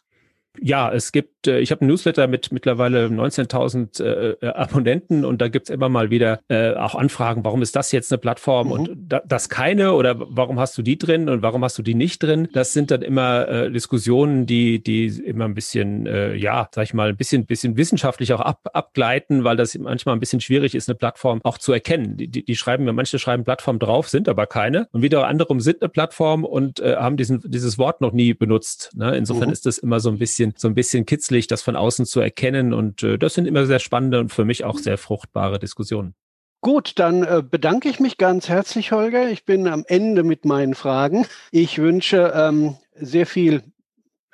Ja, 0.61 0.91
es 0.91 1.11
gibt, 1.11 1.47
äh, 1.47 1.59
ich 1.59 1.71
habe 1.71 1.85
ein 1.85 1.87
Newsletter 1.87 2.27
mit 2.27 2.51
mittlerweile 2.51 3.07
19.000 3.07 4.03
äh, 4.03 4.29
äh, 4.31 4.47
Abonnenten 4.47 5.25
und 5.25 5.41
da 5.41 5.47
gibt's 5.47 5.69
immer 5.69 5.89
mal 5.89 6.09
wieder 6.09 6.39
äh, 6.47 6.73
auch 6.73 6.95
Anfragen, 6.95 7.43
warum 7.43 7.61
ist 7.61 7.75
das 7.75 7.91
jetzt 7.91 8.11
eine 8.11 8.19
Plattform 8.19 8.67
mhm. 8.67 8.73
und 8.73 8.89
da, 9.07 9.21
das 9.25 9.49
keine 9.49 9.93
oder 9.93 10.15
warum 10.17 10.59
hast 10.59 10.77
du 10.77 10.81
die 10.81 10.97
drin 10.97 11.29
und 11.29 11.41
warum 11.41 11.63
hast 11.63 11.77
du 11.77 11.81
die 11.81 11.95
nicht 11.95 12.23
drin? 12.23 12.47
Das 12.53 12.73
sind 12.73 12.91
dann 12.91 13.01
immer 13.01 13.47
äh, 13.47 13.71
Diskussionen, 13.71 14.45
die, 14.45 14.81
die 14.81 15.07
immer 15.07 15.45
ein 15.45 15.53
bisschen, 15.53 16.07
äh, 16.07 16.35
ja, 16.35 16.69
sag 16.73 16.83
ich 16.83 16.93
mal, 16.93 17.09
ein 17.09 17.17
bisschen, 17.17 17.45
bisschen 17.45 17.77
wissenschaftlich 17.77 18.33
auch 18.33 18.41
ab, 18.41 18.69
abgleiten, 18.73 19.43
weil 19.43 19.57
das 19.57 19.77
manchmal 19.77 20.15
ein 20.15 20.19
bisschen 20.19 20.41
schwierig 20.41 20.75
ist, 20.75 20.89
eine 20.89 20.95
Plattform 20.95 21.41
auch 21.43 21.57
zu 21.57 21.73
erkennen. 21.73 22.17
Die, 22.17 22.27
die, 22.27 22.45
die 22.45 22.55
schreiben, 22.55 22.85
manche 22.85 23.19
schreiben 23.19 23.43
Plattform 23.43 23.79
drauf, 23.79 24.09
sind 24.09 24.29
aber 24.29 24.47
keine 24.47 24.87
und 24.91 25.01
wieder 25.01 25.27
andere 25.27 25.55
sind 25.59 25.81
eine 25.81 25.89
Plattform 25.89 26.43
und 26.43 26.79
äh, 26.79 26.95
haben 26.95 27.17
diesen, 27.17 27.41
dieses 27.45 27.77
Wort 27.77 28.01
noch 28.01 28.11
nie 28.11 28.33
benutzt. 28.33 28.91
Ne? 28.95 29.15
Insofern 29.15 29.47
mhm. 29.47 29.53
ist 29.53 29.65
das 29.65 29.77
immer 29.77 29.99
so 29.99 30.09
ein 30.09 30.17
bisschen 30.17 30.44
bisschen, 30.51 30.59
so 30.59 30.67
ein 30.67 30.75
bisschen 30.75 31.05
kitzlig, 31.05 31.47
das 31.47 31.61
von 31.61 31.75
außen 31.75 32.05
zu 32.05 32.19
erkennen. 32.19 32.73
Und 32.73 33.03
äh, 33.03 33.17
das 33.17 33.33
sind 33.33 33.47
immer 33.47 33.65
sehr 33.65 33.79
spannende 33.79 34.19
und 34.19 34.31
für 34.31 34.45
mich 34.45 34.63
auch 34.63 34.77
sehr 34.77 34.97
fruchtbare 34.97 35.59
Diskussionen. 35.59 36.15
Gut, 36.61 36.93
dann 36.97 37.23
äh, 37.23 37.43
bedanke 37.47 37.89
ich 37.89 37.99
mich 37.99 38.17
ganz 38.17 38.49
herzlich, 38.49 38.91
Holger. 38.91 39.29
Ich 39.29 39.45
bin 39.45 39.67
am 39.67 39.83
Ende 39.87 40.23
mit 40.23 40.45
meinen 40.45 40.73
Fragen. 40.73 41.27
Ich 41.51 41.77
wünsche 41.77 42.33
ähm, 42.35 42.75
sehr 42.95 43.27
viel 43.27 43.61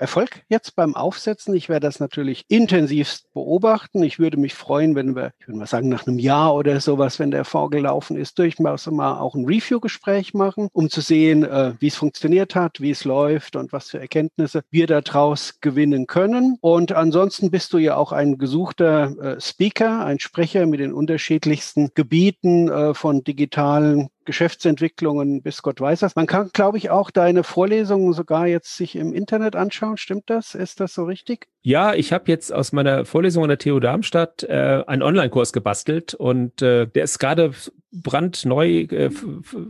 Erfolg 0.02 0.42
jetzt 0.50 0.76
beim 0.76 0.96
Aufsetzen. 0.96 1.54
Ich 1.54 1.70
werde 1.70 1.86
das 1.86 2.00
natürlich 2.00 2.46
intensivst 2.48 3.32
beobachten. 3.34 4.02
Ich 4.02 4.18
würde 4.18 4.38
mich 4.38 4.56
freuen, 4.56 4.96
wenn 4.96 5.16
wir, 5.16 5.32
ich 5.40 5.48
würde 5.48 5.60
mal 5.60 5.68
sagen, 5.68 5.90
nach 5.90 6.08
einem 6.08 6.18
Jahr 6.18 6.56
oder 6.56 6.80
sowas, 6.80 7.20
wenn 7.20 7.30
der 7.30 7.46
vorgelaufen 7.46 8.18
ist, 8.18 8.40
durchaus 8.40 8.88
mal 8.88 9.20
auch 9.20 9.36
ein 9.36 9.46
Review-Gespräch 9.46 10.34
machen, 10.34 10.70
um 10.74 10.90
zu 10.90 11.02
sehen, 11.02 11.44
äh, 11.44 11.74
wie 11.80 11.88
es 11.88 11.96
funktioniert 11.96 12.56
hat, 12.56 12.82
wie 12.82 12.90
es 12.90 13.06
läuft 13.06 13.56
und 13.56 13.72
was 13.72 13.92
für 13.92 14.00
Erkenntnisse 14.00 14.64
wir 14.72 14.88
daraus 14.88 15.60
gewinnen 15.62 16.08
können. 16.08 16.58
Und 16.62 16.92
ansonsten 16.94 17.52
bist 17.52 17.72
du 17.72 17.78
ja 17.78 17.96
auch 17.96 18.12
ein 18.12 18.40
gesuchter 18.40 19.36
äh, 19.36 19.40
Speaker, 19.40 20.04
ein 20.04 20.20
Sprecher 20.20 20.66
mit 20.66 20.80
den 20.80 20.94
unterschiedlichsten 20.94 21.92
Gebieten 21.94 22.70
äh, 22.70 22.96
von 22.96 23.24
digitalen 23.24 24.10
Geschäftsentwicklungen 24.26 25.42
bis 25.42 25.62
Gott 25.62 25.82
weiß 25.82 26.02
was. 26.02 26.16
Man 26.16 26.28
kann, 26.28 26.50
glaube 26.54 26.78
ich, 26.78 26.90
auch 26.90 27.12
deine 27.12 27.44
Vorlesungen 27.44 28.14
sogar 28.14 28.48
jetzt 28.48 28.78
sich 28.78 28.96
im 28.96 29.14
Internet 29.14 29.56
anschauen. 29.56 29.98
Stimmt 29.98 30.30
das? 30.30 30.56
Ist 30.56 30.80
das 30.80 30.94
so 30.94 31.06
richtig? 31.06 31.48
Ja, 31.64 31.94
ich 31.94 32.12
habe 32.12 32.24
jetzt 32.28 32.52
aus 32.52 32.72
meiner 32.72 33.06
Vorlesung 33.06 33.44
an 33.44 33.50
der 33.50 33.60
TU 33.60 33.80
Darmstadt 33.80 34.44
äh, 34.44 34.84
einen 34.88 35.04
Online-Kurs 35.04 35.54
gebastelt 35.54 36.16
und 36.16 36.62
äh, 36.62 36.88
der 36.88 37.04
ist 37.04 37.20
gerade 37.20 37.52
brandneu 37.92 38.88
äh, 38.90 39.10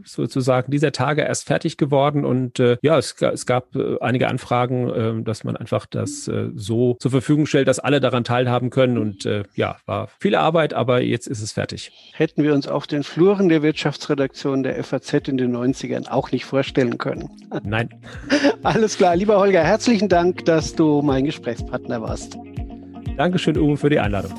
sozusagen 0.05 0.72
dieser 0.72 0.91
Tage 0.91 1.24
erst 1.24 1.48
fertig 1.48 1.77
geworden 1.77 2.24
und 2.24 2.60
äh, 2.60 2.77
ja, 2.81 2.98
es, 2.98 3.15
es 3.20 3.46
gab 3.46 3.75
äh, 3.75 3.98
einige 4.00 4.27
Anfragen, 4.27 4.89
äh, 4.89 5.24
dass 5.24 5.43
man 5.43 5.58
einfach 5.58 5.86
das 5.86 6.27
äh, 6.27 6.50
so 6.55 6.96
zur 7.00 7.12
Verfügung 7.12 7.46
stellt, 7.46 7.67
dass 7.67 7.79
alle 7.79 8.00
daran 8.00 8.24
teilhaben 8.24 8.70
können 8.70 8.98
und 8.98 9.25
äh, 9.25 9.43
ja, 9.55 9.77
war 9.86 10.08
viel 10.20 10.36
Arbeit, 10.36 10.74
aber 10.74 11.01
jetzt 11.01 11.27
ist 11.27 11.41
es 11.41 11.51
fertig. 11.51 11.91
Hätten 12.13 12.43
wir 12.43 12.53
uns 12.53 12.67
auf 12.67 12.86
den 12.86 13.03
Fluren 13.03 13.50
der 13.50 13.63
Wirtschaftsredaktion 13.63 14.40
der 14.63 14.83
FAZ 14.83 15.27
in 15.27 15.38
den 15.38 15.55
90ern 15.55 16.10
auch 16.10 16.31
nicht 16.31 16.45
vorstellen 16.45 16.98
können. 16.98 17.30
Nein. 17.63 17.89
Alles 18.63 18.97
klar, 18.97 19.15
lieber 19.15 19.39
Holger, 19.39 19.63
herzlichen 19.63 20.10
Dank, 20.10 20.45
dass 20.45 20.75
du 20.75 21.01
mein 21.01 21.25
Gesprächspartner 21.25 22.01
warst. 22.01 22.38
Dankeschön, 23.17 23.58
Uwe, 23.58 23.77
für 23.77 23.89
die 23.89 23.99
Einladung. 23.99 24.34